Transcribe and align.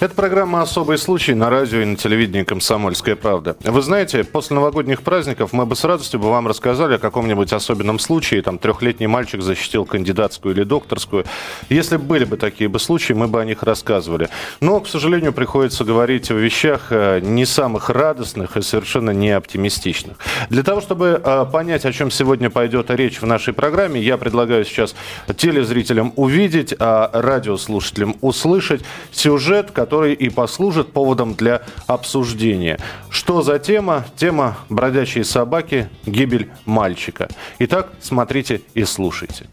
Это 0.00 0.14
программа 0.14 0.62
«Особый 0.62 0.96
случай» 0.96 1.34
на 1.34 1.50
радио 1.50 1.80
и 1.80 1.84
на 1.84 1.96
телевидении 1.96 2.44
«Комсомольская 2.44 3.16
правда». 3.16 3.56
Вы 3.64 3.82
знаете, 3.82 4.22
после 4.22 4.54
новогодних 4.54 5.02
праздников 5.02 5.52
мы 5.52 5.66
бы 5.66 5.74
с 5.74 5.82
радостью 5.82 6.20
бы 6.20 6.30
вам 6.30 6.46
рассказали 6.46 6.94
о 6.94 6.98
каком-нибудь 6.98 7.52
особенном 7.52 7.98
случае. 7.98 8.42
Там 8.42 8.60
трехлетний 8.60 9.08
мальчик 9.08 9.42
защитил 9.42 9.84
кандидатскую 9.84 10.54
или 10.54 10.62
докторскую. 10.62 11.24
Если 11.68 11.96
были 11.96 12.24
бы 12.24 12.36
такие 12.36 12.68
бы 12.68 12.78
случаи, 12.78 13.12
мы 13.12 13.26
бы 13.26 13.40
о 13.40 13.44
них 13.44 13.64
рассказывали. 13.64 14.28
Но, 14.60 14.78
к 14.78 14.86
сожалению, 14.86 15.32
приходится 15.32 15.82
говорить 15.82 16.30
о 16.30 16.34
вещах 16.34 16.86
э, 16.90 17.18
не 17.18 17.44
самых 17.44 17.90
радостных 17.90 18.56
и 18.56 18.62
совершенно 18.62 19.10
не 19.10 19.30
оптимистичных. 19.30 20.16
Для 20.48 20.62
того, 20.62 20.80
чтобы 20.80 21.20
э, 21.24 21.46
понять, 21.52 21.84
о 21.84 21.92
чем 21.92 22.12
сегодня 22.12 22.50
пойдет 22.50 22.92
речь 22.92 23.20
в 23.20 23.26
нашей 23.26 23.52
программе, 23.52 24.00
я 24.00 24.16
предлагаю 24.16 24.64
сейчас 24.64 24.94
телезрителям 25.36 26.12
увидеть, 26.14 26.72
а 26.78 27.10
радиослушателям 27.12 28.14
услышать 28.20 28.82
сюжет, 29.10 29.72
который 29.72 29.87
который 29.88 30.12
и 30.12 30.28
послужит 30.28 30.92
поводом 30.92 31.34
для 31.34 31.62
обсуждения. 31.86 32.78
Что 33.08 33.40
за 33.40 33.58
тема? 33.58 34.04
Тема 34.16 34.58
«Бродячие 34.68 35.24
собаки. 35.24 35.88
Гибель 36.04 36.50
мальчика». 36.66 37.28
Итак, 37.58 37.88
смотрите 38.02 38.60
и 38.74 38.84
слушайте. 38.84 39.46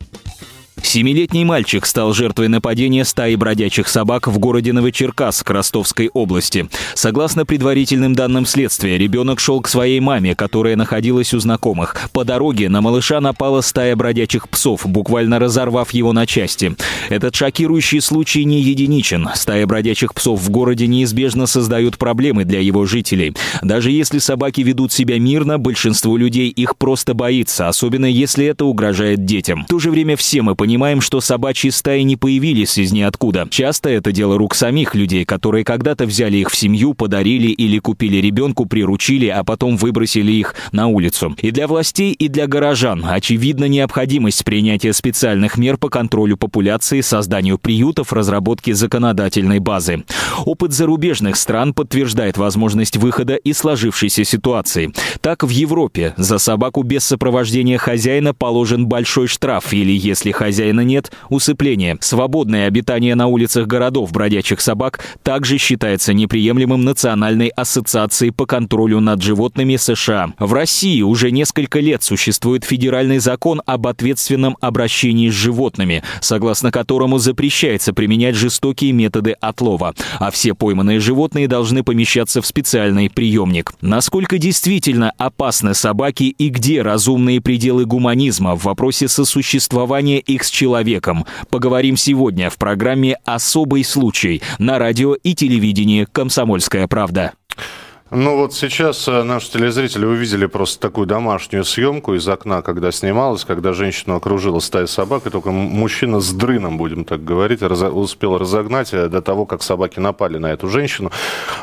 Семилетний 0.85 1.43
мальчик 1.43 1.83
стал 1.85 2.13
жертвой 2.13 2.47
нападения 2.47 3.03
стаи 3.05 3.35
бродячих 3.35 3.87
собак 3.87 4.27
в 4.27 4.37
городе 4.37 4.71
Новочеркасск 4.71 5.49
Ростовской 5.49 6.11
области. 6.13 6.69
Согласно 6.93 7.43
предварительным 7.43 8.13
данным 8.13 8.45
следствия, 8.45 8.97
ребенок 8.97 9.39
шел 9.39 9.61
к 9.61 9.67
своей 9.67 9.99
маме, 9.99 10.35
которая 10.35 10.75
находилась 10.75 11.33
у 11.33 11.39
знакомых. 11.39 12.09
По 12.13 12.23
дороге 12.23 12.69
на 12.69 12.81
малыша 12.81 13.19
напала 13.19 13.61
стая 13.61 13.95
бродячих 13.95 14.47
псов, 14.47 14.85
буквально 14.85 15.39
разорвав 15.39 15.91
его 15.91 16.13
на 16.13 16.27
части. 16.27 16.75
Этот 17.09 17.35
шокирующий 17.35 17.99
случай 17.99 18.45
не 18.45 18.61
единичен. 18.61 19.27
Стая 19.33 19.65
бродячих 19.65 20.13
псов 20.13 20.39
в 20.39 20.49
городе 20.51 20.85
неизбежно 20.85 21.47
создают 21.47 21.97
проблемы 21.97 22.45
для 22.45 22.61
его 22.61 22.85
жителей. 22.85 23.33
Даже 23.63 23.89
если 23.89 24.19
собаки 24.19 24.61
ведут 24.61 24.93
себя 24.93 25.19
мирно, 25.19 25.57
большинство 25.57 26.15
людей 26.15 26.49
их 26.49 26.77
просто 26.77 27.15
боится, 27.15 27.67
особенно 27.67 28.05
если 28.05 28.45
это 28.45 28.65
угрожает 28.65 29.25
детям. 29.25 29.63
В 29.65 29.67
то 29.67 29.79
же 29.79 29.89
время 29.89 30.15
все 30.15 30.43
мы 30.43 30.55
понимаем, 30.55 30.74
понимаем, 30.75 30.99
что 30.99 31.21
собачьи 31.21 31.71
стаи 31.71 32.01
не 32.01 32.17
появились 32.17 32.77
из 32.77 32.91
ниоткуда. 32.91 33.47
Часто 33.49 33.87
это 33.87 34.11
дело 34.11 34.37
рук 34.37 34.53
самих 34.53 34.93
людей, 34.93 35.23
которые 35.23 35.63
когда-то 35.63 36.05
взяли 36.05 36.35
их 36.35 36.51
в 36.51 36.55
семью, 36.57 36.93
подарили 36.93 37.47
или 37.47 37.79
купили 37.79 38.17
ребенку, 38.17 38.65
приручили, 38.65 39.27
а 39.27 39.45
потом 39.45 39.77
выбросили 39.77 40.33
их 40.33 40.53
на 40.73 40.87
улицу. 40.87 41.33
И 41.41 41.51
для 41.51 41.67
властей, 41.67 42.11
и 42.11 42.27
для 42.27 42.47
горожан 42.47 43.05
очевидна 43.07 43.69
необходимость 43.69 44.43
принятия 44.43 44.91
специальных 44.91 45.57
мер 45.57 45.77
по 45.77 45.87
контролю 45.87 46.35
популяции, 46.35 46.99
созданию 46.99 47.57
приютов, 47.57 48.11
разработке 48.11 48.73
законодательной 48.73 49.59
базы. 49.59 50.03
Опыт 50.43 50.73
зарубежных 50.73 51.37
стран 51.37 51.73
подтверждает 51.73 52.37
возможность 52.37 52.97
выхода 52.97 53.35
из 53.35 53.59
сложившейся 53.59 54.25
ситуации. 54.25 54.91
Так, 55.21 55.43
в 55.43 55.49
Европе 55.49 56.13
за 56.17 56.37
собаку 56.37 56.83
без 56.83 57.05
сопровождения 57.05 57.77
хозяина 57.77 58.33
положен 58.33 58.87
большой 58.87 59.27
штраф, 59.27 59.71
или 59.71 59.93
если 59.93 60.33
хозяин 60.33 60.54
хозяина 60.55 60.81
нет, 60.81 61.11
усыпление. 61.29 61.97
Свободное 61.99 62.67
обитание 62.67 63.13
на 63.15 63.27
улицах 63.27 63.67
городов 63.67 64.13
бродячих 64.13 64.61
собак 64.61 65.01
также 65.21 65.57
считается 65.57 66.13
неприемлемым 66.13 66.85
Национальной 66.85 67.49
ассоциацией 67.49 68.31
по 68.31 68.45
контролю 68.45 69.01
над 69.01 69.21
животными 69.21 69.75
США. 69.75 70.31
В 70.39 70.53
России 70.53 71.01
уже 71.01 71.31
несколько 71.31 71.81
лет 71.81 72.03
существует 72.03 72.63
федеральный 72.63 73.17
закон 73.17 73.61
об 73.65 73.85
ответственном 73.87 74.55
обращении 74.61 75.29
с 75.29 75.33
животными, 75.33 76.03
согласно 76.21 76.71
которому 76.71 77.17
запрещается 77.17 77.91
применять 77.91 78.35
жестокие 78.35 78.93
методы 78.93 79.35
отлова, 79.41 79.93
а 80.19 80.31
все 80.31 80.53
пойманные 80.53 81.01
животные 81.01 81.49
должны 81.49 81.83
помещаться 81.83 82.41
в 82.41 82.45
специальный 82.45 83.09
приемник. 83.09 83.73
Насколько 83.81 84.37
действительно 84.37 85.11
опасны 85.17 85.73
собаки 85.73 86.23
и 86.37 86.47
где 86.47 86.81
разумные 86.81 87.41
пределы 87.41 87.85
гуманизма 87.85 88.55
в 88.55 88.63
вопросе 88.63 89.09
сосуществования 89.09 90.19
их 90.19 90.44
с 90.45 90.49
человеком. 90.49 91.25
Поговорим 91.49 91.97
сегодня 91.97 92.49
в 92.49 92.57
программе 92.57 93.17
«Особый 93.25 93.83
случай» 93.83 94.41
на 94.59 94.79
радио 94.79 95.15
и 95.15 95.33
телевидении 95.33 96.05
«Комсомольская 96.11 96.87
правда». 96.87 97.33
Ну 98.11 98.37
вот 98.37 98.53
сейчас 98.53 99.07
э, 99.07 99.23
наши 99.23 99.49
телезрители 99.49 100.05
увидели 100.05 100.45
просто 100.45 100.79
такую 100.79 101.07
домашнюю 101.07 101.65
съемку 101.65 102.13
из 102.13 102.27
окна, 102.27 102.61
когда 102.61 102.91
снималась, 102.91 103.45
когда 103.45 103.73
женщину 103.73 104.15
окружила 104.15 104.59
стая 104.59 104.85
собак, 104.85 105.25
и 105.25 105.31
только 105.31 105.49
мужчина 105.49 106.19
с 106.19 106.31
дрыном, 106.31 106.77
будем 106.77 107.03
так 107.03 107.23
говорить, 107.23 107.63
раз, 107.63 107.81
успел 107.81 108.37
разогнать 108.37 108.93
э, 108.93 109.07
до 109.07 109.23
того, 109.23 109.47
как 109.47 109.63
собаки 109.63 109.99
напали 109.99 110.37
на 110.37 110.53
эту 110.53 110.69
женщину. 110.69 111.11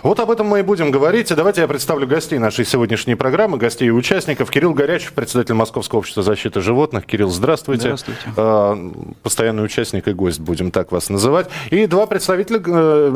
Вот 0.03 0.19
об 0.19 0.33
этом 0.33 0.49
мы 0.49 0.59
и 0.59 0.63
будем 0.63 0.91
говорить. 0.91 1.31
И 1.31 1.37
давайте 1.37 1.61
я 1.61 1.69
представлю 1.69 2.09
гостей 2.09 2.41
нашей 2.41 2.65
сегодняшней 2.65 3.15
программы, 3.15 3.57
гостей 3.57 3.87
и 3.87 3.93
участников. 3.93 4.51
Кирилл 4.51 4.75
Горячев, 4.75 5.13
председатель 5.13 5.55
Московского 5.55 6.01
общества 6.01 6.25
защиты 6.25 6.61
животных. 6.61 7.07
Кирилл, 7.07 7.31
здравствуйте. 7.31 7.97
Здравствуйте. 7.97 8.21
Э, 8.37 8.91
постоянный 9.23 9.65
участник 9.65 10.09
и 10.09 10.13
гость, 10.13 10.41
будем 10.41 10.73
так 10.73 10.91
вас 10.91 11.09
называть. 11.09 11.49
И 11.71 11.87
два 11.87 12.07
представителя 12.07 12.59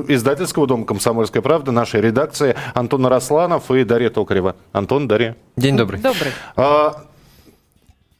издательского 0.07 0.69
дома 0.69 0.85
«Комсомольская 0.85 1.43
правда», 1.43 1.73
нашей 1.73 2.01
редакции, 2.01 2.55
Антон 2.73 3.05
Росланов 3.17 3.71
и 3.71 3.85
Дарья 3.85 4.11
Токарева. 4.11 4.57
Антон, 4.73 5.09
Дарья. 5.09 5.37
День 5.57 5.77
добрый. 5.77 6.01
Добрый. 6.01 6.33
А, 6.55 7.05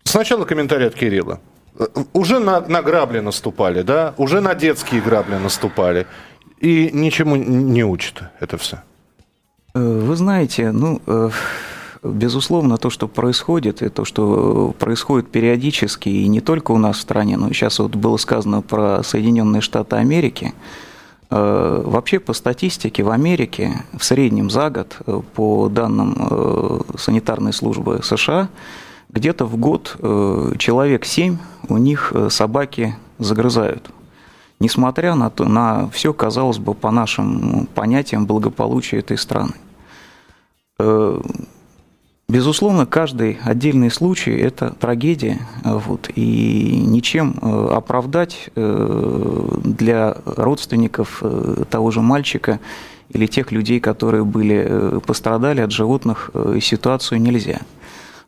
сначала 0.05 0.45
комментарий 0.47 0.87
от 0.87 0.95
Кирилла. 0.95 1.39
Уже 2.15 2.39
на, 2.39 2.61
на 2.61 2.81
грабли 2.81 3.21
наступали, 3.21 3.83
да? 3.83 4.15
Уже 4.17 4.41
на 4.41 4.55
детские 4.55 5.03
грабли 5.03 5.35
наступали. 5.35 6.07
И 6.61 6.91
ничему 6.95 7.37
не 7.37 7.85
учат 7.85 8.23
это 8.41 8.57
все. 8.57 8.77
Э, 9.75 9.81
вы 9.81 10.17
знаете, 10.17 10.73
ну, 10.73 11.03
э, 11.07 11.31
безусловно, 12.03 12.79
то, 12.79 12.89
что 12.89 13.09
происходит, 13.09 13.83
и 13.83 13.91
то, 13.91 14.07
что 14.07 14.75
происходит 14.79 15.31
периодически, 15.31 16.09
и 16.09 16.29
не 16.29 16.41
только 16.41 16.73
у 16.73 16.79
нас 16.79 16.97
в 16.97 17.01
стране, 17.01 17.37
но 17.37 17.49
сейчас 17.53 17.79
вот 17.79 17.95
было 17.95 18.17
сказано 18.17 18.63
про 18.63 19.03
Соединенные 19.03 19.61
Штаты 19.61 19.97
Америки– 19.97 20.55
вообще 21.31 22.21
по 22.21 22.33
статистике 22.33 23.03
в 23.03 23.11
Америке 23.11 23.85
в 23.97 24.05
среднем 24.05 24.49
за 24.51 24.71
год, 24.71 24.97
э, 25.07 25.21
по 25.35 25.69
данным 25.69 26.17
э, 26.19 26.81
санитарной 26.99 27.53
службы 27.53 28.01
США, 28.03 28.49
где-то 29.09 29.45
в 29.47 29.57
год 29.57 29.97
человек 30.59 31.05
7 31.05 31.39
у 31.69 31.77
них 31.79 32.13
собаки 32.29 32.97
загрызают. 33.19 33.91
Несмотря 34.59 35.15
на, 35.15 35.31
то, 35.31 35.45
на 35.45 35.89
все, 35.91 36.13
казалось 36.13 36.59
бы, 36.59 36.75
по 36.75 36.91
нашим 36.91 37.67
понятиям 37.75 38.27
благополучия 38.27 38.99
этой 38.99 39.17
страны. 39.17 39.55
Безусловно, 42.29 42.87
каждый 42.87 43.39
отдельный 43.45 43.89
случай– 43.89 44.37
это 44.41 44.71
трагедия, 44.71 45.39
вот, 45.63 46.11
и 46.17 46.83
ничем 46.85 47.39
э, 47.41 47.69
оправдать 47.73 48.51
э, 48.57 49.49
для 49.63 50.17
родственников 50.25 51.21
э, 51.23 51.63
того 51.71 51.93
же 51.93 52.01
мальчика 52.01 52.59
или 53.11 53.27
тех 53.27 53.53
людей, 53.53 53.79
которые 53.79 54.25
были 54.25 54.99
пострадали 55.07 55.61
от 55.61 55.71
животных, 55.71 56.31
ситуацию 56.61 57.21
нельзя. 57.21 57.61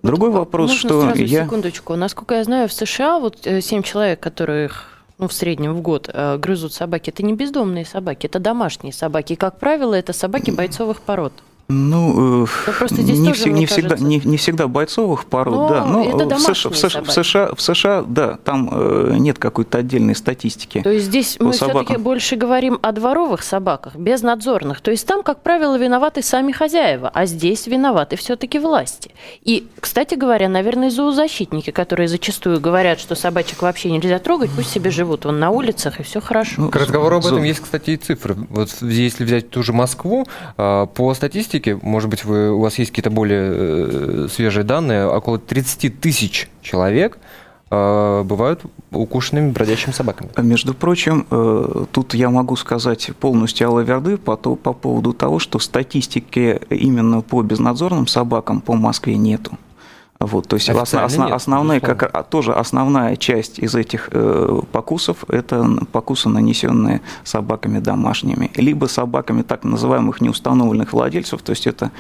Другой 0.05 0.31
вот, 0.31 0.39
вопрос, 0.39 0.71
можно 0.71 0.89
что 0.89 1.03
сразу 1.03 1.25
я... 1.25 1.45
секундочку. 1.45 1.97
Насколько 1.97 2.37
я 2.37 2.45
знаю, 2.45 2.69
в 2.69 2.73
США 2.73 3.19
вот 3.19 3.49
семь 3.61 3.83
человек, 3.83 4.21
которых 4.21 5.03
ну, 5.19 5.27
в 5.27 5.33
среднем 5.33 5.75
в 5.75 5.81
год 5.81 6.09
грызут 6.39 6.73
собаки, 6.73 7.11
это 7.11 7.25
не 7.25 7.33
бездомные 7.33 7.85
собаки, 7.85 8.27
это 8.27 8.39
домашние 8.39 8.93
собаки. 8.93 9.33
И, 9.33 9.37
как 9.37 9.59
правило, 9.59 9.95
это 9.95 10.13
собаки 10.13 10.53
бойцовых 10.53 11.01
пород. 11.01 11.33
Ну, 11.71 12.45
э, 12.45 12.47
просто 12.79 13.03
здесь 13.03 13.19
не, 13.19 13.29
тоже, 13.29 13.51
не, 13.51 13.67
всегда, 13.67 13.97
не, 13.99 14.23
не 14.25 14.39
всегда 14.39 14.69
бойцовых 14.69 15.27
пород, 15.27 15.55
но 15.55 15.69
да. 15.69 15.85
Но 15.85 16.03
это 16.03 16.37
в 16.37 16.41
США, 16.41 16.71
в, 16.71 16.77
США, 16.79 17.03
в, 17.03 17.11
США, 17.11 17.55
в 17.55 17.61
США, 17.61 18.05
да, 18.09 18.39
там 18.43 18.71
э, 18.73 19.17
нет 19.19 19.39
какой-то 19.39 19.77
отдельной 19.77 20.15
статистики. 20.15 20.81
То 20.81 20.91
есть 20.91 21.07
здесь 21.07 21.37
мы 21.39 21.53
все-таки 21.53 21.99
больше 21.99 22.37
говорим 22.37 22.79
о 22.81 22.93
дворовых 22.93 23.43
собаках, 23.43 23.97
безнадзорных. 23.97 24.81
То 24.81 24.91
есть 24.91 25.07
там, 25.07 25.23
как 25.23 25.43
правило, 25.43 25.77
виноваты 25.77 26.23
сами 26.23 26.53
хозяева, 26.53 27.11
а 27.13 27.27
здесь 27.27 27.67
виноваты 27.67 28.17
все-таки 28.17 28.59
власти. 28.59 29.11
И, 29.45 29.69
кстати 29.79 30.15
говоря, 30.15 30.49
наверное, 30.49 30.89
зоозащитники, 30.89 31.71
которые 31.71 32.09
зачастую 32.09 32.63
говорят, 32.63 32.99
что 32.99 33.15
собачек 33.15 33.61
вообще 33.61 33.91
нельзя 33.91 34.19
трогать, 34.21 34.49
пусть 34.57 34.71
себе 34.71 34.91
живут 34.91 35.27
вон 35.27 35.39
на 35.39 35.51
улицах, 35.51 36.01
и 36.01 36.03
все 36.03 36.23
хорошо. 36.23 36.55
Ну, 36.57 36.71
К 36.71 36.77
разговору 36.77 37.17
об 37.17 37.27
этом 37.27 37.43
есть, 37.43 37.61
кстати, 37.61 37.91
и 37.91 37.97
цифры. 37.99 38.37
Вот 38.49 38.75
если 38.81 39.25
взять 39.25 39.51
ту 39.51 39.63
же 39.63 39.75
Москву, 39.75 40.27
а, 40.57 40.87
по 40.87 41.13
статистике 41.13 41.58
статистики, 41.59 41.79
может 41.83 42.11
быть, 42.11 42.25
вы, 42.25 42.51
у 42.53 42.61
вас 42.61 42.79
есть 42.79 42.91
какие-то 42.91 43.11
более 43.11 43.53
э, 43.53 44.29
свежие 44.31 44.65
данные, 44.65 45.07
около 45.07 45.39
30 45.39 46.01
тысяч 46.01 46.49
человек 46.63 47.19
э, 47.71 48.23
бывают 48.25 48.63
укушенными 48.91 49.51
бродячими 49.51 49.93
собаками. 49.93 50.31
Между 50.39 50.75
прочим, 50.75 51.27
э, 51.31 51.85
тут 51.93 52.15
я 52.15 52.31
могу 52.31 52.57
сказать 52.57 53.11
полностью 53.21 53.69
Алла 53.69 53.81
Верды 53.81 54.17
по, 54.17 54.37
по 54.37 54.73
поводу 54.73 55.13
того, 55.13 55.39
что 55.39 55.59
статистики 55.59 56.61
именно 56.71 57.21
по 57.21 57.43
безнадзорным 57.43 58.07
собакам 58.07 58.61
по 58.61 58.75
Москве 58.75 59.17
нету. 59.17 59.59
Вот, 60.21 60.49
то 60.49 60.57
есть 60.57 60.69
основ, 60.69 61.05
основ, 61.05 61.33
основная, 61.33 61.79
как, 61.79 62.29
тоже 62.29 62.53
основная 62.53 63.15
часть 63.15 63.61
из 63.61 63.77
этих 63.77 64.09
э, 64.11 64.61
покусов– 64.73 65.19
это 65.29 65.65
покусы, 65.93 66.29
нанесенные 66.29 67.03
собаками 67.23 67.79
домашними, 67.79 68.51
либо 68.57 68.87
собаками 68.87 69.43
так 69.43 69.63
называемых 69.63 70.21
неустановленных 70.21 70.93
владельцев, 70.93 71.41
то 71.43 71.51
есть 71.51 71.69
это 71.69 71.93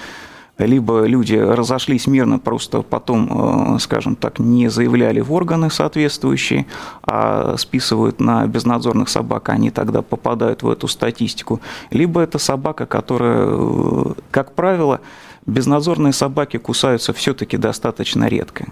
либо 0.58 1.04
люди 1.04 1.36
разошлись 1.36 2.08
мирно, 2.08 2.40
просто 2.40 2.82
потом, 2.82 3.76
э, 3.76 3.78
скажем 3.78 4.16
так, 4.16 4.40
не 4.40 4.68
заявляли 4.68 5.20
в 5.20 5.32
органы 5.32 5.70
соответствующие, 5.70 6.66
а 7.04 7.56
списывают 7.56 8.18
на 8.18 8.44
безнадзорных 8.48 9.08
собак, 9.08 9.48
они 9.50 9.70
тогда 9.70 10.02
попадают 10.02 10.64
в 10.64 10.70
эту 10.70 10.88
статистику, 10.88 11.60
либо 11.90 12.20
это 12.20 12.38
собака, 12.38 12.86
которая, 12.86 13.46
э, 13.48 14.04
как 14.32 14.54
правило, 14.54 15.00
безнадзорные 15.48 16.12
собаки 16.12 16.58
кусаются 16.58 17.12
все-таки 17.12 17.56
достаточно 17.56 18.26
редко. 18.26 18.66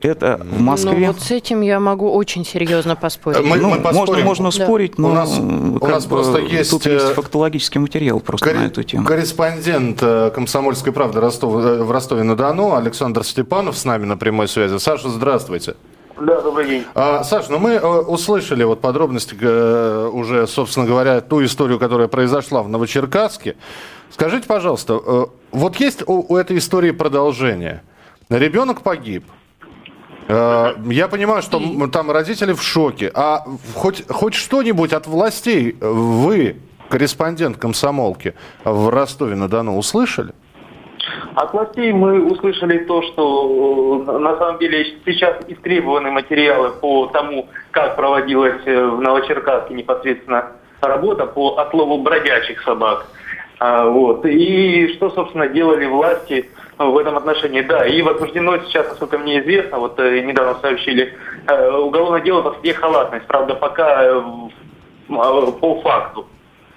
Это 0.00 0.40
в 0.50 0.60
Москве. 0.60 0.92
Ну, 0.92 1.06
вот 1.08 1.20
с 1.20 1.30
этим 1.30 1.60
я 1.60 1.78
могу 1.78 2.10
очень 2.10 2.46
серьезно 2.46 2.96
поспорить. 2.96 3.44
Мы, 3.44 3.58
ну, 3.58 3.68
мы 3.68 3.92
можно, 3.92 4.18
можно 4.20 4.50
да. 4.50 4.64
спорить, 4.64 4.96
но 4.96 5.10
у 5.10 5.12
нас, 5.12 5.38
у 5.38 5.86
нас 5.86 6.06
бы, 6.06 6.08
просто 6.08 6.38
есть, 6.38 6.70
тут 6.70 6.86
есть 6.86 7.04
э, 7.04 7.14
фактологический 7.14 7.80
материал 7.80 8.18
просто 8.20 8.48
кор- 8.48 8.56
на 8.56 8.66
эту 8.66 8.82
тему. 8.82 9.04
Корреспондент 9.04 9.98
э, 10.00 10.30
«Комсомольской 10.34 10.94
правды» 10.94 11.20
Ростов, 11.20 11.52
э, 11.62 11.82
в 11.82 11.90
Ростове-на-Дону 11.90 12.76
Александр 12.76 13.24
Степанов 13.24 13.76
с 13.76 13.84
нами 13.84 14.06
на 14.06 14.16
прямой 14.16 14.48
связи. 14.48 14.78
Саша, 14.78 15.10
здравствуйте. 15.10 15.74
Да, 16.18 16.40
добрый 16.40 16.66
день. 16.66 16.84
А, 16.94 17.22
Саш, 17.22 17.48
ну 17.48 17.58
мы 17.58 17.78
услышали 17.78 18.64
вот 18.64 18.80
подробности 18.80 19.34
уже, 19.34 20.46
собственно 20.46 20.86
говоря, 20.86 21.20
ту 21.20 21.44
историю, 21.44 21.78
которая 21.78 22.08
произошла 22.08 22.62
в 22.62 22.68
Новочеркасске. 22.68 23.56
Скажите, 24.10 24.46
пожалуйста, 24.46 25.00
э, 25.04 25.26
вот 25.52 25.76
есть 25.76 26.02
у, 26.06 26.24
у 26.28 26.36
этой 26.36 26.58
истории 26.58 26.90
продолжение. 26.90 27.82
Ребенок 28.28 28.82
погиб. 28.82 29.24
Э, 30.28 30.74
я 30.86 31.08
понимаю, 31.08 31.42
что 31.42 31.60
там 31.88 32.10
родители 32.10 32.52
в 32.52 32.62
шоке. 32.62 33.10
А 33.14 33.44
хоть, 33.74 34.04
хоть 34.08 34.34
что-нибудь 34.34 34.92
от 34.92 35.06
властей 35.06 35.76
вы, 35.80 36.56
корреспондент 36.88 37.56
комсомолки 37.56 38.34
в 38.64 38.88
Ростове-на-Дону, 38.90 39.76
услышали? 39.76 40.32
От 41.34 41.52
властей 41.52 41.92
мы 41.92 42.24
услышали 42.24 42.78
то, 42.78 43.02
что 43.02 44.04
э, 44.08 44.18
на 44.18 44.36
самом 44.38 44.58
деле 44.58 44.98
сейчас 45.06 45.36
истребованы 45.46 46.10
материалы 46.10 46.70
по 46.70 47.06
тому, 47.06 47.48
как 47.70 47.94
проводилась 47.94 48.64
в 48.64 49.00
Новочеркасске 49.00 49.74
непосредственно 49.74 50.52
работа 50.80 51.26
по 51.26 51.58
отлову 51.58 51.98
бродячих 52.02 52.62
собак. 52.62 53.06
А, 53.60 53.84
вот. 53.84 54.24
И 54.24 54.88
что, 54.94 55.10
собственно, 55.10 55.46
делали 55.46 55.84
власти 55.84 56.48
в 56.78 56.96
этом 56.96 57.18
отношении? 57.18 57.60
Да, 57.60 57.86
и 57.86 58.00
возбуждено 58.00 58.58
сейчас, 58.60 58.88
насколько 58.88 59.18
мне 59.18 59.40
известно, 59.40 59.78
вот 59.78 60.00
э, 60.00 60.20
недавно 60.20 60.58
сообщили, 60.60 61.12
э, 61.46 61.70
уголовное 61.76 62.22
дело 62.22 62.40
по 62.40 62.52
статье 62.52 62.72
халатность, 62.72 63.26
правда, 63.26 63.54
пока 63.54 64.02
э, 64.02 64.22
по 65.08 65.80
факту 65.82 66.26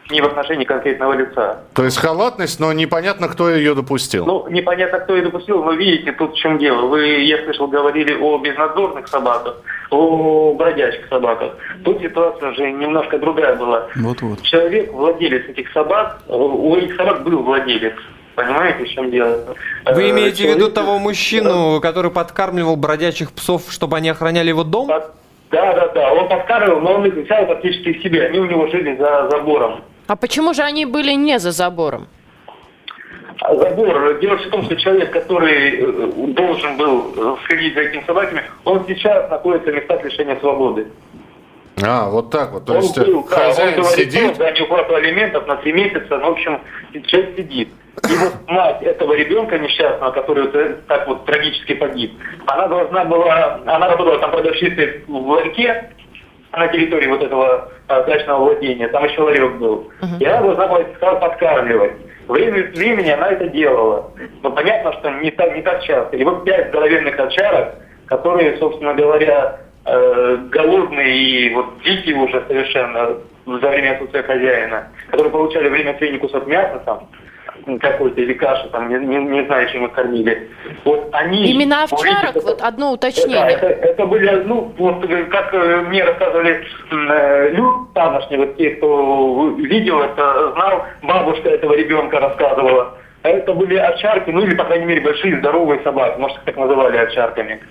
не 0.09 0.21
в 0.21 0.25
отношении 0.25 0.65
конкретного 0.65 1.13
лица. 1.13 1.63
То 1.73 1.85
есть 1.85 1.97
халатность, 1.97 2.59
но 2.59 2.73
непонятно, 2.73 3.27
кто 3.27 3.49
ее 3.49 3.73
допустил. 3.73 4.25
Ну, 4.25 4.47
непонятно, 4.49 4.99
кто 4.99 5.15
ее 5.15 5.23
допустил, 5.23 5.63
но 5.63 5.73
видите, 5.73 6.11
тут 6.11 6.33
в 6.33 6.37
чем 6.37 6.57
дело. 6.57 6.87
Вы, 6.87 7.23
я 7.23 7.43
слышал, 7.43 7.67
говорили 7.67 8.13
о 8.13 8.37
безнадзорных 8.37 9.07
собаках, 9.07 9.55
о 9.89 10.53
бродячих 10.55 11.07
собаках. 11.07 11.53
Тут 11.83 12.01
ситуация 12.01 12.51
уже 12.51 12.71
немножко 12.71 13.17
другая 13.17 13.55
была. 13.55 13.87
Вот-вот. 13.95 14.41
Человек, 14.41 14.91
владелец 14.91 15.47
этих 15.49 15.71
собак, 15.71 16.19
у 16.27 16.75
этих 16.75 16.95
собак 16.95 17.23
был 17.23 17.43
владелец. 17.43 17.93
Понимаете, 18.35 18.85
в 18.85 18.89
чем 18.89 19.11
дело? 19.11 19.55
Вы 19.85 20.03
э, 20.05 20.09
имеете 20.09 20.37
Человек... 20.37 20.55
в 20.55 20.59
виду 20.59 20.71
того 20.71 20.97
мужчину, 20.97 21.79
который 21.81 22.09
подкармливал 22.09 22.75
бродячих 22.75 23.31
псов, 23.31 23.63
чтобы 23.69 23.97
они 23.97 24.09
охраняли 24.09 24.49
его 24.49 24.63
дом? 24.63 24.87
Да, 24.87 25.11
да, 25.51 25.87
да. 25.89 26.13
Он 26.13 26.27
подкармливал, 26.27 26.81
но 26.81 26.93
он 26.93 27.05
их 27.05 27.13
взял 27.13 27.45
практически 27.45 27.93
к 27.93 28.01
себе. 28.01 28.25
Они 28.25 28.39
у 28.39 28.45
него 28.45 28.67
жили 28.67 28.95
за 28.95 29.29
забором. 29.29 29.83
А 30.13 30.15
почему 30.15 30.53
же 30.53 30.61
они 30.61 30.85
были 30.85 31.13
не 31.13 31.39
за 31.39 31.49
забором? 31.49 32.05
А 33.39 33.55
забор. 33.55 34.19
Дело 34.19 34.37
в 34.37 34.47
том, 34.51 34.61
что 34.61 34.75
человек, 34.75 35.09
который 35.09 35.79
э, 35.79 36.33
должен 36.33 36.77
был 36.77 37.13
э, 37.17 37.35
сходить 37.43 37.73
за 37.73 37.81
этими 37.81 38.03
собаками, 38.05 38.43
он 38.63 38.85
сейчас 38.87 39.27
находится 39.31 39.71
в 39.71 39.73
местах 39.73 40.03
лишения 40.05 40.37
свободы. 40.39 40.85
А, 41.83 42.11
вот 42.11 42.29
так 42.29 42.51
вот. 42.51 42.65
То 42.65 42.73
он 42.73 42.81
есть 42.81 42.95
был, 42.95 43.23
хозяин 43.23 43.71
да, 43.71 43.81
он 43.81 43.87
говорит, 43.87 44.13
сидит... 44.13 44.37
Да, 44.37 44.51
не 44.51 44.61
уплату 44.61 44.93
алиментов 44.93 45.47
на 45.47 45.55
три 45.55 45.73
месяца, 45.73 46.19
ну, 46.19 46.27
в 46.27 46.31
общем, 46.33 46.61
человек 47.07 47.35
сидит. 47.35 47.69
И 48.07 48.13
вот 48.15 48.33
мать 48.47 48.83
этого 48.83 49.13
ребенка 49.13 49.57
несчастного, 49.57 50.11
который 50.11 50.43
вот 50.43 50.85
так 50.85 51.07
вот 51.07 51.25
трагически 51.25 51.73
погиб, 51.73 52.13
она 52.45 52.67
должна 52.67 53.03
была, 53.05 53.61
она 53.65 53.87
работала 53.87 54.19
там 54.19 54.29
продавщицей 54.29 55.05
в 55.07 55.27
ларьке, 55.27 55.89
на 56.59 56.67
территории 56.67 57.07
вот 57.07 57.23
этого 57.23 57.71
а, 57.87 58.03
дачного 58.03 58.45
владения, 58.45 58.87
там 58.87 59.03
еще 59.05 59.21
ларек 59.21 59.53
был. 59.55 59.91
Uh-huh. 60.01 60.19
И 60.19 60.25
она 60.25 60.41
должна 60.41 60.67
была 60.67 61.15
подкармливать. 61.15 61.93
Время 62.27 62.61
от 62.61 62.77
времени 62.77 63.09
она 63.09 63.31
это 63.31 63.47
делала. 63.49 64.11
Но 64.41 64.51
понятно, 64.51 64.93
что 64.93 65.09
не 65.09 65.31
так, 65.31 65.55
не 65.55 65.61
так 65.61 65.83
часто. 65.83 66.15
И 66.15 66.23
вот 66.23 66.45
пять 66.45 66.69
здоровенных 66.69 67.19
овчарок, 67.19 67.75
которые, 68.05 68.57
собственно 68.57 68.93
говоря, 68.93 69.59
э, 69.85 70.37
голодные 70.49 71.17
и 71.17 71.53
вот 71.53 71.65
дикие 71.83 72.15
уже 72.15 72.43
совершенно 72.47 73.17
за 73.45 73.69
время 73.69 73.93
отсутствия 73.93 74.23
хозяина, 74.23 74.87
которые 75.09 75.31
получали 75.31 75.67
время 75.67 75.91
от 75.91 75.99
времени 75.99 76.19
кусок 76.19 76.47
мяса 76.47 76.81
там, 76.85 77.09
какой-то 77.79 78.21
или 78.21 78.33
каши, 78.33 78.69
там, 78.69 78.89
не, 78.89 79.05
не, 79.05 79.17
не 79.17 79.45
знаю, 79.45 79.69
чем 79.69 79.85
их 79.85 79.93
кормили. 79.93 80.49
Вот 80.83 81.09
они... 81.11 81.45
Именно 81.51 81.83
овчарок, 81.83 82.35
вот 82.35 82.61
одно 82.61 82.93
уточнение. 82.93 83.47
Это, 83.47 83.67
это, 83.67 83.85
это 83.87 84.05
были, 84.05 84.29
ну, 84.45 84.73
вот 84.77 85.05
как 85.31 85.53
э, 85.53 85.81
мне 85.87 86.03
рассказывали 86.03 86.65
э, 86.91 87.49
люди 87.51 87.93
тамошние, 87.93 88.39
вот 88.39 88.57
те, 88.57 88.71
кто 88.71 89.49
видел 89.57 90.01
это, 90.01 90.51
знал, 90.53 90.85
бабушка 91.01 91.49
этого 91.49 91.73
ребенка 91.73 92.19
рассказывала. 92.19 92.97
Это 93.23 93.53
были 93.53 93.75
овчарки, 93.75 94.29
ну 94.29 94.41
или, 94.41 94.55
по 94.55 94.65
крайней 94.65 94.85
мере, 94.85 95.01
большие 95.01 95.39
здоровые 95.39 95.81
собаки, 95.83 96.19
может, 96.19 96.43
так 96.43 96.57
называли 96.57 96.97
овчарками. 96.97 97.61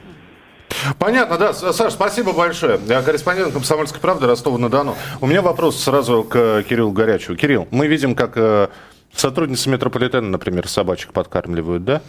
Понятно, 0.98 1.38
да. 1.38 1.52
Саш, 1.52 1.92
спасибо 1.92 2.32
большое. 2.32 2.78
Я 2.86 3.02
корреспондент 3.02 3.52
«Комсомольской 3.52 4.00
правды» 4.00 4.26
Ростова-на-Дону. 4.26 4.96
У 5.20 5.26
меня 5.26 5.42
вопрос 5.42 5.78
сразу 5.82 6.24
к 6.24 6.62
Кириллу 6.62 6.92
Горячему. 6.92 7.36
Кирилл, 7.36 7.68
мы 7.70 7.86
видим, 7.86 8.14
как 8.14 8.32
э, 8.36 8.68
Сотрудницы 9.14 9.68
метрополитена, 9.68 10.28
например, 10.28 10.66
собачек 10.68 11.12
подкармливают, 11.12 11.84
да? 11.84 12.00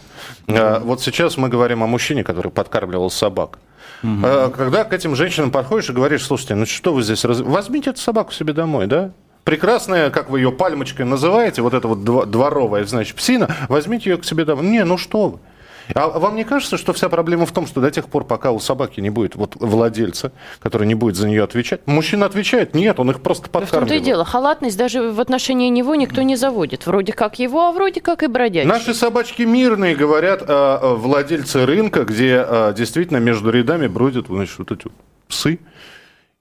Mm-hmm. 0.46 0.80
Вот 0.80 1.00
сейчас 1.02 1.36
мы 1.36 1.48
говорим 1.48 1.82
о 1.82 1.86
мужчине, 1.86 2.24
который 2.24 2.50
подкармливал 2.50 3.10
собак. 3.10 3.58
Mm-hmm. 4.02 4.56
Когда 4.56 4.84
к 4.84 4.92
этим 4.92 5.14
женщинам 5.14 5.50
подходишь 5.50 5.90
и 5.90 5.92
говоришь, 5.92 6.24
слушайте, 6.24 6.54
ну 6.54 6.66
что 6.66 6.94
вы 6.94 7.02
здесь, 7.02 7.24
раз... 7.24 7.40
возьмите 7.40 7.90
эту 7.90 8.00
собаку 8.00 8.32
себе 8.32 8.52
домой, 8.52 8.86
да? 8.86 9.12
Прекрасная, 9.44 10.08
как 10.08 10.30
вы 10.30 10.40
ее 10.40 10.50
пальмочкой 10.52 11.04
называете, 11.04 11.60
вот 11.60 11.74
эта 11.74 11.86
вот 11.86 12.02
дворовая, 12.02 12.84
значит, 12.84 13.16
псина, 13.16 13.54
возьмите 13.68 14.10
ее 14.10 14.16
к 14.16 14.24
себе 14.24 14.46
домой. 14.46 14.64
Не, 14.64 14.84
ну 14.84 14.96
что 14.96 15.28
вы. 15.28 15.38
А 15.94 16.08
вам 16.08 16.36
не 16.36 16.44
кажется, 16.44 16.78
что 16.78 16.92
вся 16.92 17.08
проблема 17.08 17.46
в 17.46 17.52
том, 17.52 17.66
что 17.66 17.80
до 17.80 17.90
тех 17.90 18.08
пор, 18.08 18.24
пока 18.24 18.52
у 18.52 18.60
собаки 18.60 19.00
не 19.00 19.10
будет 19.10 19.34
вот 19.34 19.56
владельца, 19.56 20.32
который 20.60 20.86
не 20.86 20.94
будет 20.94 21.16
за 21.16 21.28
нее 21.28 21.42
отвечать, 21.42 21.80
мужчина 21.86 22.26
отвечает, 22.26 22.74
нет, 22.74 22.98
он 23.00 23.10
их 23.10 23.20
просто 23.20 23.50
подкармливает. 23.50 23.88
В 23.88 23.88
том-то 23.88 23.94
и 23.94 24.04
дело, 24.04 24.24
халатность 24.24 24.78
даже 24.78 25.10
в 25.10 25.20
отношении 25.20 25.68
него 25.68 25.94
никто 25.94 26.22
не 26.22 26.36
заводит. 26.36 26.86
Вроде 26.86 27.12
как 27.12 27.38
его, 27.38 27.68
а 27.68 27.72
вроде 27.72 28.00
как 28.00 28.22
и 28.22 28.26
бродячий. 28.26 28.68
Наши 28.68 28.94
собачки 28.94 29.42
мирные, 29.42 29.94
говорят 29.94 30.42
э, 30.46 30.78
владельцы 30.94 31.66
рынка, 31.66 32.04
где 32.04 32.44
э, 32.46 32.74
действительно 32.76 33.18
между 33.18 33.50
рядами 33.50 33.86
бродят 33.86 34.26
значит, 34.28 34.58
вот 34.58 34.72
эти 34.72 34.88
псы 35.28 35.58